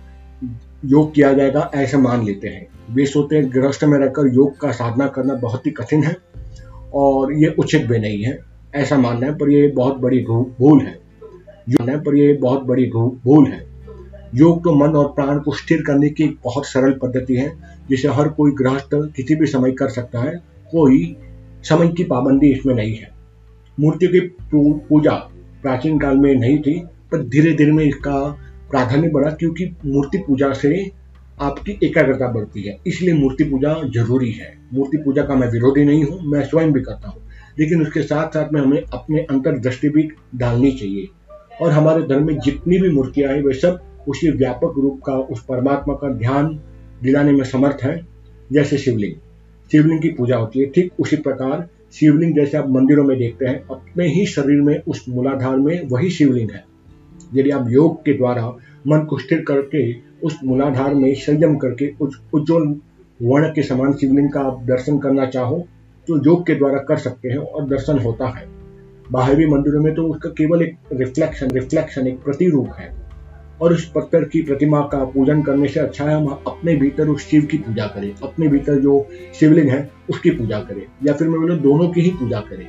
योग 0.85 1.13
किया 1.13 1.33
जाएगा 1.33 1.71
ऐसा 1.75 1.97
मान 1.97 2.25
लेते 2.25 2.47
हैं। 2.47 2.67
वे 2.91 3.05
सोचते 3.05 3.35
हैं, 3.35 3.53
गृहस्थ 3.53 3.83
में 3.83 3.99
रहकर 3.99 4.33
योग 4.33 4.59
का 4.59 4.71
साधना 4.71 5.07
करना 5.07 5.33
बहुत 5.33 5.65
ही 5.65 5.71
कठिन 5.71 6.03
है, 6.03 6.15
और 6.93 7.33
ये 7.33 7.55
उचित 7.59 7.85
भी 7.85 7.99
नहीं 7.99 8.23
है। 8.23 8.46
ऐसा 8.77 8.97
मानना 8.97 9.27
है, 9.27 9.33
पर 9.33 9.49
ये 9.49 9.67
बहुत 9.67 9.97
बड़ी 9.97 10.19
भूल 10.21 10.81
है। 10.81 10.99
योग 11.69 11.89
पर 12.05 12.15
ये 12.15 12.33
बहुत 12.33 12.63
बड़ी 12.63 12.85
भूल 12.85 13.47
है। 13.47 13.65
योग 14.35 14.63
तो 14.63 14.75
मन 14.75 14.95
और 14.95 15.07
प्राण 15.07 15.39
को 15.39 15.51
स्थिर 15.51 15.81
करने 15.81 16.09
की 16.09 16.27
बहुत 16.43 16.65
सरल 16.65 16.91
पद्धति 16.91 17.35
है, 17.35 17.51
जिसे 17.89 18.07
हर 18.07 18.27
कोई 18.29 18.51
गृहस्थ 18.51 18.89
किसी 19.15 19.35
भी 19.35 19.45
समय 19.45 19.71
कर 19.71 19.89
सकता 19.89 20.19
है। 20.19 20.35
कोई 20.71 21.15
समय 21.63 21.87
की 21.87 22.03
पाबंदी 22.03 22.51
इसमें 22.51 22.73
नहीं 22.75 22.95
है। 22.95 23.09
मूर्ति 23.79 24.07
की 24.07 24.19
पूजा 24.89 25.13
प्राचीन 25.61 25.99
काल 25.99 26.17
में 26.17 26.33
नहीं 26.35 26.57
थी, 26.59 26.79
पर 27.11 27.23
धीरे 27.23 27.51
धीरे 27.53 27.71
में 27.71 27.83
इसका 27.85 28.19
प्राधान्य 28.71 29.09
बढ़ा, 29.09 29.29
क्योंकि 29.29 29.65
मूर्ति 29.85 30.17
पूजा 30.17 30.51
से 30.53 30.91
आपकी 31.41 31.77
एकाग्रता 31.83 32.31
बढ़ती 32.31 32.61
है। 32.61 32.77
इसलिए 32.87 33.13
मूर्ति 33.13 33.43
पूजा 33.43 33.73
ज़रूरी 33.93 34.31
है। 34.31 34.53
मूर्ति 34.73 34.97
पूजा 34.97 35.23
का 35.23 35.35
मैं 35.35 35.47
विरोधी 35.51 35.83
नहीं 35.85 36.03
हूँ, 36.03 36.19
मैं 36.23 36.43
स्वयं 36.43 36.71
भी 36.71 36.81
करता 36.81 37.09
हूँ। 37.09 37.21
लेकिन 37.59 37.81
उसके 37.81 38.01
साथ 38.01 38.27
साथ 38.27 38.53
में 38.53 38.61
हमें 38.61 38.83
अपने 38.93 39.19
अंतर 39.19 39.57
दृष्टि 39.57 39.89
भी 39.89 40.09
डालनी 40.35 40.71
चाहिए। 40.71 41.07
और 41.61 41.71
हमारे 41.71 42.01
धर्म 42.01 42.27
में 42.27 42.39
जितनी 42.39 42.79
भी 42.79 42.89
मूर्तियाँ 42.89 43.33
हैं, 43.33 43.43
वे 43.43 43.53
सब 43.53 43.79
उसी 44.07 44.29
व्यापक 44.29 44.73
रूप 44.77 45.01
का, 45.05 45.13
उस 45.13 45.43
परमात्मा 45.43 45.93
का 45.93 46.13
ध्यान 46.13 46.59
दिलाने 47.03 47.31
में 47.31 47.43
समर्थ 47.43 47.77
है, 47.83 48.07
जैसे 48.51 48.77
शिवलिंग। 48.77 49.13
शिवलिंग 49.71 50.01
की 50.01 50.09
पूजा 50.09 50.37
होती 50.37 50.59
है, 50.59 50.65
ठीक 50.65 50.91
उसी 50.99 51.15
प्रकार 51.15 51.69
शिवलिंग 51.93 52.35
जैसे 52.35 52.57
आप 52.57 52.69
मंदिरों 52.69 53.03
में 53.03 53.17
देखते 53.17 53.45
हैं, 53.45 53.63
अपने 53.63 54.07
ही 54.07 54.25
शरीर 54.25 54.61
में, 54.61 54.81
उस 54.87 55.05
मूलाधार 55.09 55.57
में 55.57 55.87
वही 55.87 56.09
शिवलिंग 56.09 56.51
है। 56.51 56.65
यदि 57.35 57.49
आप 57.49 57.65
योग 57.69 58.05
के 58.05 58.13
द्वारा 58.13 58.55
मन 58.87 58.99
को 58.99 59.17
स्थिर 59.17 59.41
करके, 59.47 59.95
उस 60.23 60.39
मूलाधार 60.43 60.93
में 60.93 61.15
संयम 61.15 61.55
करके 61.55 61.93
उज्जवल 62.33 62.75
वर्ण 63.21 63.49
के 63.49 63.63
समान 63.63 63.93
शिवलिंग 63.93 64.31
का 64.31 64.39
आप 64.39 64.63
दर्शन 64.63 64.99
करना 64.99 65.25
चाहो 65.25 65.67
तो 66.07 66.17
योग 66.17 66.47
के 66.47 66.55
द्वारा 66.55 66.77
कर 66.77 66.97
सकते 66.97 67.29
हैं 67.29 67.37
और 67.37 67.65
दर्शन 67.65 67.99
होता 67.99 68.27
है। 68.27 68.47
बाहरी 69.11 69.45
मंदिरों 69.45 69.83
में 69.83 69.95
तो 69.95 70.03
उसका 70.03 70.29
केवल 70.29 70.61
एक 70.61 70.75
रिफ्लेक्शन 70.93 71.51
रिफ्लेक्शन 71.51 72.07
एक 72.07 72.23
प्रतिरूप 72.23 72.69
है। 72.79 73.07
और 73.61 73.73
उस 73.73 73.91
पत्थर 73.95 74.23
की 74.23 74.41
प्रतिमा 74.41 74.81
का 74.81 75.05
पूजन 75.05 75.41
करने 75.41 75.67
से 75.67 75.79
अच्छा 75.79 76.05
है, 76.05 76.15
हम 76.15 76.27
अपने 76.27 76.75
भीतर 76.75 77.07
उस 77.07 77.27
शिव 77.27 77.41
की 77.41 77.57
पूजा 77.57 77.85
करें। 77.85 78.15
अपने 78.23 78.47
भीतर 78.47 78.75
जो 78.75 79.07
शिवलिंग 79.33 79.69
है, 79.69 79.91
उसकी 80.09 80.29
पूजा 80.29 80.59
करें। 80.59 80.81
या 81.03 81.13
फिर 81.13 81.27
मैं 81.27 81.41
बोलूँ, 81.41 81.59
दोनों 81.59 81.89
की 81.89 82.01
ही 82.01 82.09
पूजा 82.09 82.39
करें। 82.39 82.67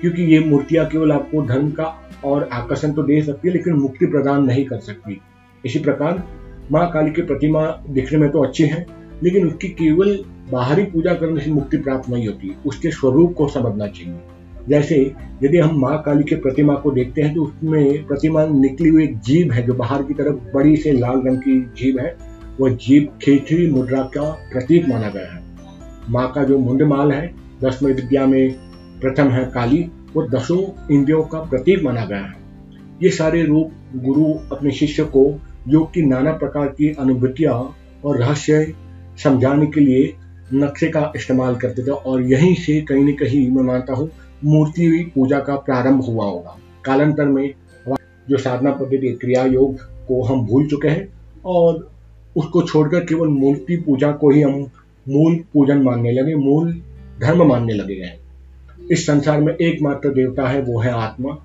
क्योंकि 0.00 0.22
ये 0.22 0.40
मूर्तियाँ 0.40 0.86
केवल 0.86 1.12
आपको 1.12 1.42
धर्म 1.42 1.70
का 1.70 2.10
और 2.24 2.48
आकर्षण 2.52 2.92
तो 2.92 3.02
दे 3.02 3.22
सकती 3.22 3.48
है, 3.48 3.54
लेकिन 3.54 3.74
मुक्ति 3.74 4.06
प्रदान 4.06 4.44
नहीं 4.44 4.64
कर 4.64 4.78
सकती। 4.78 5.20
इसी 5.66 5.78
प्रकार 5.78 6.24
माँ 6.72 6.90
काली 6.90 7.10
की 7.10 7.22
प्रतिमा 7.22 7.82
दिखने 7.90 8.18
में 8.18 8.30
तो 8.30 8.44
अच्छी 8.44 8.64
है। 8.64 8.86
लेकिन 9.22 9.46
उसकी 9.46 9.68
केवल 9.68 10.18
बाहरी 10.50 10.82
पूजा 10.82 11.14
करने 11.14 11.40
से 11.40 11.50
मुक्ति 11.50 11.76
प्राप्त 11.76 12.10
नहीं 12.10 12.26
होती। 12.26 12.54
उसके 12.66 12.90
स्वरूप 12.90 13.34
को 13.34 13.48
समझना 13.48 13.86
चाहिए। 13.86 14.18
जैसे 14.68 15.14
यदि 15.42 15.58
हम 15.58 15.80
माँ 15.80 16.02
काली 16.02 16.24
के 16.24 16.36
प्रतिमा 16.36 16.74
को 16.74 16.90
देखते 16.90 17.22
हैं 17.22 17.34
तो 17.34 17.42
उसमें 17.42 18.06
प्रतिमा 18.06 18.46
निकली 18.46 18.88
हुई 18.88 19.04
एक 19.04 19.18
जीव 19.18 19.52
है, 19.52 19.62
जो 19.62 19.74
बाहर 19.74 20.02
की 20.02 20.14
तरफ़ 20.14 20.54
बड़ी 20.54 20.76
से 20.76 20.92
लाल 20.92 21.22
रंग 21.26 21.38
की 21.38 21.60
जीव 21.60 21.98
है। 22.00 22.16
वह 22.60 22.70
जीव 22.70 23.08
खेचरी 23.22 23.70
मुद्रा 23.70 24.02
का 24.02 24.30
प्रतीक 24.52 24.88
माना 24.88 25.08
गया 25.08 25.34
है। 25.34 25.42
माँ 26.10 26.32
का 26.32 26.44
जो 26.44 26.58
मुंडमाल 26.58 27.12
है, 27.12 27.34
दसवें 27.64 27.94
विद्या 27.94 28.26
में 28.26 28.52
प्रथम 29.00 29.28
है 29.28 29.44
काली, 29.44 29.90
वो 30.16 30.26
दसों 30.28 30.94
इंद्रियों 30.94 31.22
का 31.22 31.38
प्रतीक 31.38 31.82
माना 31.82 32.04
गया 32.04 32.18
है। 32.18 32.34
ये 33.02 33.10
सारे 33.10 33.42
रूप 33.42 33.72
गुरु 33.96 34.56
अपने 34.56 34.70
शिष्य 34.70 35.04
को 35.04 35.40
योग 35.68 35.92
की 35.92 36.02
नाना 36.02 36.32
प्रकार 36.32 36.66
की 36.66 36.92
अनुभूतियाँ 36.92 37.76
और 38.04 38.18
रहस्य 38.18 38.74
समझाने 39.22 39.66
के 39.66 39.80
लिए 39.80 40.12
नक्शे 40.54 40.88
का 40.88 41.12
इस्तेमाल 41.16 41.56
करते 41.56 41.82
थे 41.82 41.90
और 41.90 42.22
यहीं 42.22 42.54
से 42.54 42.80
कहीं 42.80 43.04
न 43.04 43.12
कहीं 43.12 43.50
मैं 43.50 43.62
मानता 43.62 43.94
हूँ, 43.94 44.10
मूर्ति 44.44 45.12
पूजा 45.14 45.38
का 45.40 45.56
प्रारंभ 45.56 46.04
हुआ 46.04 46.24
होगा। 46.24 46.56
कालांतर 46.84 47.24
में 47.24 47.54
जो 48.28 48.38
साधना 48.38 48.70
पद्धति, 48.70 49.12
क्रिया 49.20 49.44
योग 49.44 49.76
को 50.08 50.22
हम 50.22 50.46
भूल 50.46 50.66
चुके 50.66 50.88
हैं 50.88 51.08
और 51.44 51.88
उसको 52.36 52.62
छोड़कर 52.62 53.04
केवल 53.04 53.28
मूर्ति 53.28 53.76
पूजा 53.76 54.10
को 54.12 54.30
ही 54.30 54.42
हम 54.42 54.66
मूल 55.08 55.36
पूजन 55.52 55.82
मानने 55.82 56.12
लगे, 56.12 56.34
मूल 56.34 56.72
धर्म 57.20 57.46
मानने 57.48 57.72
लगे 57.72 57.94
हैं। 57.94 58.18
इस 58.90 59.06
संसार 59.06 59.40
में 59.40 59.54
एकमात्र 59.54 60.08
देवता 60.08 60.48
है, 60.48 60.62
वो 60.62 60.80
है 60.80 60.92
आत्मा 60.92 61.36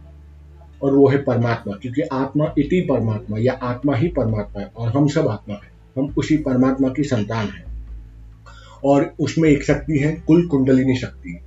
और 0.84 0.94
वो 0.94 1.08
है 1.08 1.18
परमात्मा, 1.18 1.74
क्योंकि 1.74 2.02
आत्मा 2.02 2.54
इति 2.58 2.82
परमात्मा 2.82 3.38
या 3.40 3.54
आत्मा 3.64 3.96
ही 3.96 4.08
परमात्मा 4.08 4.62
है 4.62 4.72
और 4.78 4.90
हम 4.90 5.08
सब 5.08 5.28
आत्मा 5.28 5.56
है। 5.56 5.74
हम 5.98 6.14
उसी 6.18 6.38
परमात्मा 6.38 6.90
की 6.90 7.04
संतान 7.04 7.48
है। 7.48 7.65
और 8.86 9.14
उसमें 9.20 9.50
एक 9.50 9.64
शक्ति 9.64 9.98
है, 9.98 10.24
कुल 10.28 10.48
कुंडलिनी 10.48 10.96
शक्ति। 10.96 11.40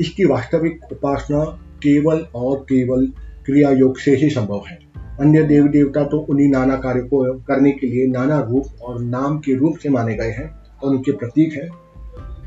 इसकी 0.00 0.24
वास्तविक 0.24 0.80
उपासना 0.92 1.44
केवल 1.76 2.26
और 2.34 2.58
केवल 2.58 3.06
क्रिया 3.46 3.70
योग 3.70 3.98
से 3.98 4.16
ही 4.16 4.30
संभव 4.30 4.62
है। 4.68 4.78
अन्य 5.20 5.42
देवी 5.42 5.68
देवता 5.68 6.04
तो 6.04 6.18
उन्हीं 6.18 6.48
नाना 6.48 6.76
कार्य 6.76 7.00
को 7.00 7.38
करने 7.38 7.70
के 7.70 7.86
लिए 7.86 8.06
नाना 8.06 8.40
रूप 8.40 8.64
और 8.82 9.00
नाम 9.00 9.38
के 9.38 9.54
रूप 9.54 9.76
से 9.76 9.88
माने 9.88 10.14
गए 10.14 10.30
हैं 10.30 10.50
और 10.82 10.90
उनके 10.90 11.12
प्रतीक 11.12 11.52
है। 11.52 11.68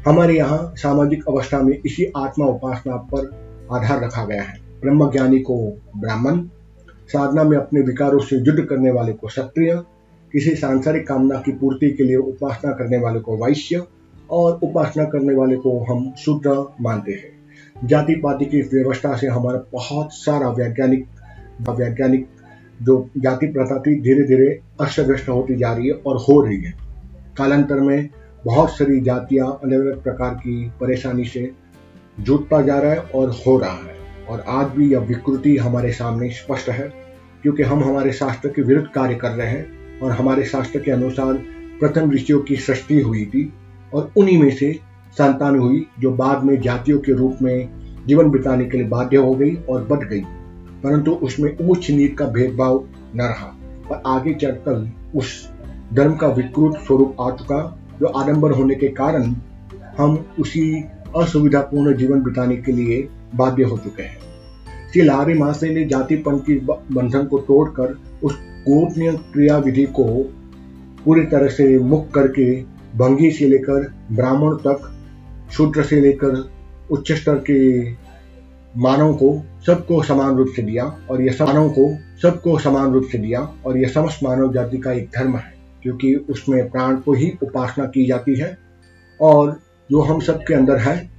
हमारे 0.07 0.37
यहाँ 0.37 0.73
सामाजिक 0.77 1.23
अवस्था 1.27 1.61
में 1.61 1.81
इसी 1.85 2.11
आत्मा 2.17 2.45
उपासना 2.45 2.95
पर 2.95 3.29
आधार 3.71 4.03
रखा 4.03 4.25
गया 4.25 4.43
है। 4.43 4.59
ब्रह्म 4.81 5.11
ज्ञानी 5.11 5.39
को 5.39 5.77
ब्राह्मण, 5.97 6.39
साधना 7.07 7.43
में 7.43 7.57
अपने 7.57 7.81
विकारों 7.81 8.19
से 8.19 8.35
युद्ध 8.35 8.61
करने 8.61 8.91
वाले 8.91 9.13
को 9.13 9.27
क्षत्रिय, 9.27 9.83
किसी 10.31 10.55
सांसारिक 10.55 11.07
कामना 11.07 11.39
की 11.39 11.51
पूर्ति 11.51 11.89
के 11.89 12.03
लिए 12.03 12.15
उपासना 12.15 12.71
करने 12.71 12.97
वाले 12.97 13.19
को 13.19 13.45
वैश्य 13.45 13.83
और 14.33 14.59
उपासना 14.63 15.03
करने 15.03 15.35
वाले 15.35 15.55
को 15.55 15.79
हम 15.83 16.13
शूद्र 16.17 16.75
मानते 16.81 17.11
हैं। 17.11 17.87
जाति 17.87 18.15
पाति 18.15 18.45
की 18.45 18.61
व्यवस्था 18.61 19.15
से 19.17 19.27
हमारा 19.27 19.63
बहुत 19.73 20.13
सारा 20.13 20.49
वैज्ञानिक 20.49 21.05
वैज्ञानिक 21.69 22.27
जो 22.81 23.09
जाति 23.17 23.47
प्रथा 23.47 23.79
थी 23.79 23.99
धीरे 24.01 24.23
धीरे 24.23 24.59
अस्त 24.81 24.99
व्यस्त 24.99 25.29
होती 25.29 25.55
जा 25.55 25.73
रही 25.73 25.87
है 25.87 25.93
और 25.93 26.17
हो 26.17 26.41
रही 26.41 26.61
है। 26.61 26.73
कालांतर 27.37 27.79
में 27.79 28.09
बहुत 28.45 28.69
सारी 28.69 29.01
जातियाँ 29.01 29.59
अलग 29.63 29.79
अलग 29.79 30.03
प्रकार 30.03 30.33
की 30.33 30.71
परेशानी 30.81 31.25
से 31.25 31.51
जुटता 32.19 32.61
जा 32.61 32.79
रहा 32.79 32.91
है 32.91 32.99
और 32.99 33.29
हो 33.47 33.57
रहा 33.57 33.71
है। 33.71 34.25
और 34.29 34.43
आज 34.47 34.67
भी 34.67 34.91
यह 34.91 34.99
विकृति 34.99 35.57
हमारे 35.57 35.91
सामने 35.91 36.29
स्पष्ट 36.29 36.69
है, 36.69 36.91
क्योंकि 37.41 37.63
हम 37.63 37.83
हमारे 37.83 38.11
शास्त्र 38.13 38.49
के 38.49 38.61
विरुद्ध 38.61 38.87
कार्य 38.95 39.15
कर 39.15 39.31
रहे 39.31 39.47
हैं 39.47 39.99
और 39.99 40.11
हमारे 40.11 40.43
शास्त्र 40.43 40.79
के 40.79 40.91
अनुसार 40.91 41.33
प्रथम 41.79 42.11
ऋषियों 42.11 42.39
की 42.39 42.55
सृष्टि 42.55 42.99
हुई 43.01 43.25
थी। 43.25 43.53
और 43.93 44.11
उन्हीं 44.17 44.41
में 44.43 44.51
से 44.51 44.79
संतान 45.11 45.59
हुई, 45.59 45.85
जो 45.99 46.11
बाद 46.11 46.43
में 46.43 46.61
जातियों 46.61 46.99
के 46.99 47.13
रूप 47.13 47.37
में 47.41 47.69
जीवन 48.07 48.29
बिताने 48.29 48.65
के 48.65 48.77
लिए 48.77 48.87
बाध्य 48.87 49.17
हो 49.17 49.33
गई 49.33 49.55
और 49.55 49.83
बढ़ 49.83 50.07
गई। 50.07 50.21
परंतु 50.83 51.11
उसमें 51.11 51.57
ऊंच 51.61 51.91
नीच 51.91 52.13
का 52.13 52.25
भेदभाव 52.25 52.85
न 53.15 53.21
रहा, 53.21 53.57
पर 53.89 54.03
आगे 54.05 54.33
चलकर 54.33 54.91
उस 55.15 55.49
धर्म 55.93 56.15
का 56.15 56.27
विकृत 56.27 56.81
स्वरूप 56.87 57.15
आ 57.21 57.29
चुका, 57.31 57.79
जो 57.99 58.05
आडंबर 58.05 58.51
होने 58.51 58.75
के 58.75 58.87
कारण 58.87 59.35
हम 59.97 60.25
उसी 60.39 60.85
असुविधापूर्ण 61.17 61.95
जीवन 61.95 62.21
बिताने 62.21 62.57
के 62.57 62.71
लिए 62.71 63.07
बाध्य 63.35 63.63
हो 63.63 63.77
चुके 63.77 64.03
हैं। 64.03 64.17
श्री 64.93 65.01
लारी 65.01 65.33
महाशय 65.33 65.69
ने 65.69 65.85
जातिपन 65.85 66.37
की 66.37 66.59
बंधन 66.91 67.25
को 67.25 67.39
तोड़कर 67.39 67.99
उस 68.23 68.39
गोपनीय 68.41 69.11
क्रिया 69.11 69.57
विधि 69.57 69.85
को 69.85 70.33
पूरी 71.05 71.25
तरह 71.25 71.47
से 71.47 71.79
मुक्त 71.79 72.13
करके 72.15 72.72
भंगी 72.95 73.31
से 73.31 73.47
लेकर 73.47 73.93
ब्राह्मण 74.11 74.55
तक, 74.55 74.89
शूद्र 75.51 75.83
से 75.83 75.99
लेकर 75.99 76.49
उच्च 76.91 77.11
स्तर 77.11 77.35
के 77.35 77.91
मानव 78.77 79.13
को 79.13 79.43
सबको 79.65 80.01
समान 80.03 80.35
रूप 80.35 80.47
से 80.55 80.61
दिया 80.61 80.83
और 81.09 81.21
यह 81.21 81.37
मानव 81.41 81.69
को 81.69 81.97
सबको 82.21 82.59
समान 82.59 82.91
रूप 82.91 83.07
से 83.11 83.17
दिया 83.17 83.39
और 83.65 83.77
यह 83.77 83.87
समस्त 83.87 84.19
मानव 84.23 84.53
जाति 84.53 84.77
का 84.77 84.91
एक 84.91 85.09
धर्म 85.17 85.35
है, 85.37 85.53
क्योंकि 85.83 86.15
उसमें 86.15 86.69
प्राण 86.71 86.95
को 86.95 87.13
ही 87.13 87.31
उपासना 87.43 87.85
की 87.85 88.05
जाती 88.05 88.35
है 88.35 88.57
और 89.21 89.59
जो 89.91 90.01
हम 90.01 90.19
सबके 90.19 90.53
अंदर 90.53 90.77
है, 90.77 91.09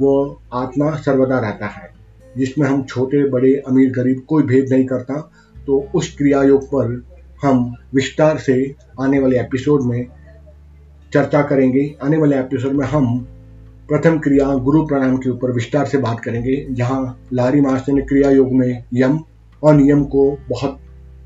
वो 0.00 0.40
आत्मा 0.52 0.94
सर्वदा 0.96 1.38
रहता 1.38 1.66
है। 1.66 1.90
जिसमें 2.36 2.68
हम 2.68 2.82
छोटे, 2.82 3.28
बड़े, 3.28 3.54
अमीर, 3.54 3.90
गरीब 3.90 4.22
कोई 4.28 4.42
भेद 4.42 4.66
नहीं 4.70 4.86
करता 4.86 5.30
तो 5.66 5.88
उस 5.94 6.16
क्रिया 6.16 6.42
योग 6.42 6.66
पर 6.66 7.04
हम 7.42 7.74
विस्तार 7.94 8.38
से 8.38 8.74
आने 9.00 9.18
वाले 9.18 9.40
एपिसोड 9.40 9.82
में 9.82 10.06
चर्चा 11.14 11.42
करेंगे। 11.42 11.94
आने 12.02 12.16
वाले 12.16 12.38
एपिसोड 12.38 12.72
में 12.72 12.86
हम 12.86 13.18
प्रथम 13.88 14.18
क्रिया 14.18 14.54
गुरु 14.56 14.86
प्राणायाम 14.86 15.16
के 15.16 15.30
ऊपर 15.30 15.50
विस्तार 15.50 15.86
से 15.86 15.98
बात 15.98 16.20
करेंगे, 16.20 16.54
जहाँ 16.70 17.18
लारी 17.32 17.60
मास्टर 17.60 17.92
ने 17.92 18.02
क्रिया 18.02 18.30
योग 18.30 18.52
में 18.52 18.84
यम 18.94 19.18
और 19.62 19.74
नियम 19.74 20.04
को 20.04 20.30
बहुत 20.48 20.78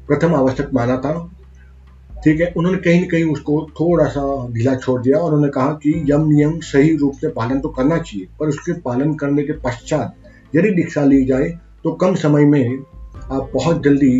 प्रथम 0.08 0.34
आवश्यक 0.34 0.70
माना 0.74 0.96
था। 0.96 1.12
ठीक 2.24 2.40
है, 2.40 2.52
उन्होंने 2.56 2.78
कहीं 2.78 3.00
ना 3.00 3.06
कहीं 3.06 3.24
उसको 3.24 3.60
थोड़ा 3.70 4.04
सा 4.06 4.22
ढीला 4.52 4.74
छोड़ 4.76 5.00
दिया 5.02 5.18
और 5.18 5.32
उन्होंने 5.32 5.50
कहा 5.52 5.72
कि 5.82 5.94
यम, 6.10 6.28
नियम 6.28 6.58
सही 6.62 6.96
रूप 6.96 7.14
से 7.20 7.28
पालन 7.30 7.60
तो 7.60 7.68
करना 7.68 7.98
चाहिए, 7.98 8.26
पर 8.40 8.48
उसके 8.48 8.72
पालन 8.80 9.14
करने 9.14 9.42
के 9.42 9.52
पश्चात 9.60 10.14
यदि 10.54 10.70
दीक्षा 10.72 11.04
ली 11.04 11.24
जाए 11.24 11.48
तो 11.84 11.92
कम 11.92 12.14
समय 12.16 12.44
में 12.46 12.78
आप 13.30 13.50
बहुत 13.54 13.82
जल्दी 13.84 14.12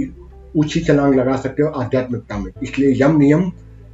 ऊँची 0.56 0.80
छलांग 0.80 1.14
लगा 1.14 1.36
सकते 1.36 1.62
हो 1.62 1.68
आध्यात्मिकता 1.70 2.38
में। 2.38 2.50
इसलिए 2.62 2.94
यम, 2.96 3.18
नियम 3.18 3.50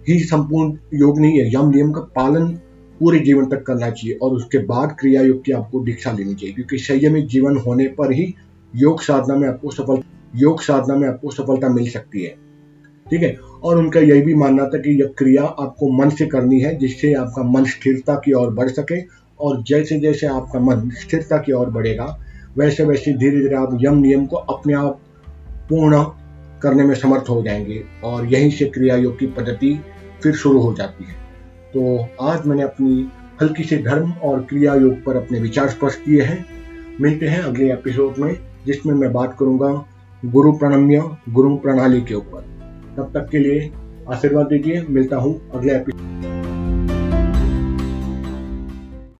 ही 0.08 0.18
संपूर्ण 0.18 0.78
योग 0.94 1.20
नहीं 1.20 1.38
है। 1.38 1.54
यम 1.54 1.70
नियम 1.70 1.92
का 1.92 2.00
पालन 2.00 2.46
पूरे 3.00 3.18
जीवन 3.18 3.46
तक 3.46 3.62
करना 3.62 3.90
चाहिए 3.90 4.18
और 4.22 4.30
उसके 4.30 4.58
बाद 4.58 4.96
क्रिया 5.00 5.22
योग 5.22 5.44
की 5.44 5.52
आपको 5.52 5.80
दीक्षा 5.80 6.12
लेनी 6.12 6.34
चाहिए, 6.34 6.54
क्योंकि 6.54 6.78
संयमित 6.78 7.26
जीवन 7.26 7.56
होने 7.56 7.88
पर 7.88 8.12
ही 8.12 8.34
योग 8.76 9.02
साधना 9.02 9.36
में 9.36 9.48
आपको 9.48 9.70
सफल, 9.70 10.02
योग 10.36 10.62
साधना 10.62 10.96
में 10.96 11.08
आपको 11.08 11.30
सफलता 11.30 11.68
मिल 11.68 11.90
सकती 11.90 12.22
है। 12.22 12.34
ठीक 13.10 13.22
है? 13.22 13.36
और 13.62 13.78
उनका 13.78 14.00
यही 14.00 14.22
भी 14.22 14.34
मानना 14.34 14.64
था 14.64 14.78
कि 14.78 15.00
यह 15.02 15.10
क्रिया 15.18 15.42
आपको 15.42 15.92
मन 15.92 16.10
से 16.10 16.26
करनी 16.26 16.60
है, 16.60 16.78
जिससे 16.78 17.12
आपका 17.12 17.42
मन 17.42 17.64
स्थिरता 17.64 18.14
की 18.14 18.32
ओर 18.32 18.50
बढ़ 18.50 18.68
सके 18.68 19.00
और 19.40 19.62
जैसे 19.62 20.00
जैसे 20.00 20.26
आपका 20.26 20.60
मन 20.60 20.90
स्थिरता 20.90 21.38
की 21.38 21.52
ओर 21.52 21.70
बढ़ेगा, 21.70 22.18
वैसे 22.56 22.84
वैसे 22.84 23.12
धीरे 23.12 23.40
धीरे 23.40 23.54
आप 23.54 23.78
यम 23.80 23.94
नियम 23.94 24.26
को 24.26 24.36
अपने 24.36 24.74
आप 24.74 25.00
पूर्ण 25.68 26.04
करने 26.62 26.82
में 26.82 26.94
समर्थ 26.94 27.24
हो 27.30 27.42
जाएँगे 27.42 27.84
और 28.04 28.26
यहीं 28.26 28.50
से 28.50 28.64
क्रिया 28.64 28.96
योग 28.96 29.18
की 29.18 29.26
पद्धति 29.26 29.80
फिर 30.22 30.32
शुरू 30.32 30.60
हो 30.60 30.74
जाती 30.74 31.04
है। 31.04 31.12
तो 31.74 32.06
आज 32.22 32.46
मैंने 32.46 32.62
अपनी 32.62 33.10
हल्की 33.42 33.64
से 33.64 33.76
धर्म 33.76 34.12
और 34.12 34.40
क्रिया 34.40 34.74
योग 34.74 35.04
पर 35.04 35.16
अपने 35.16 35.40
विचार 35.40 35.68
स्पष्ट 35.68 36.04
किए 36.04 36.22
हैं। 36.22 36.46
मिलते 37.00 37.26
हैं 37.26 37.42
अगले 37.42 37.72
एपिसोड 37.72 38.14
में, 38.18 38.38
जिसमें 38.66 38.94
मैं 38.94 39.12
बात 39.12 39.36
करूँगा 39.38 39.86
गुरु 40.24 40.52
प्रणम्य, 40.52 41.16
गुरु 41.28 41.56
प्रणाली 41.56 42.00
के 42.00 42.14
ऊपर। 42.14 42.40
तब 42.96 43.10
तक 43.14 43.28
के 43.30 43.38
लिए 43.38 43.72
आशीर्वाद 44.08 44.46
दीजिए। 44.46 44.86
मिलता 44.90 45.16
हूँ 45.16 45.50
अगले 45.50 45.76
एपिसोड 45.76 45.91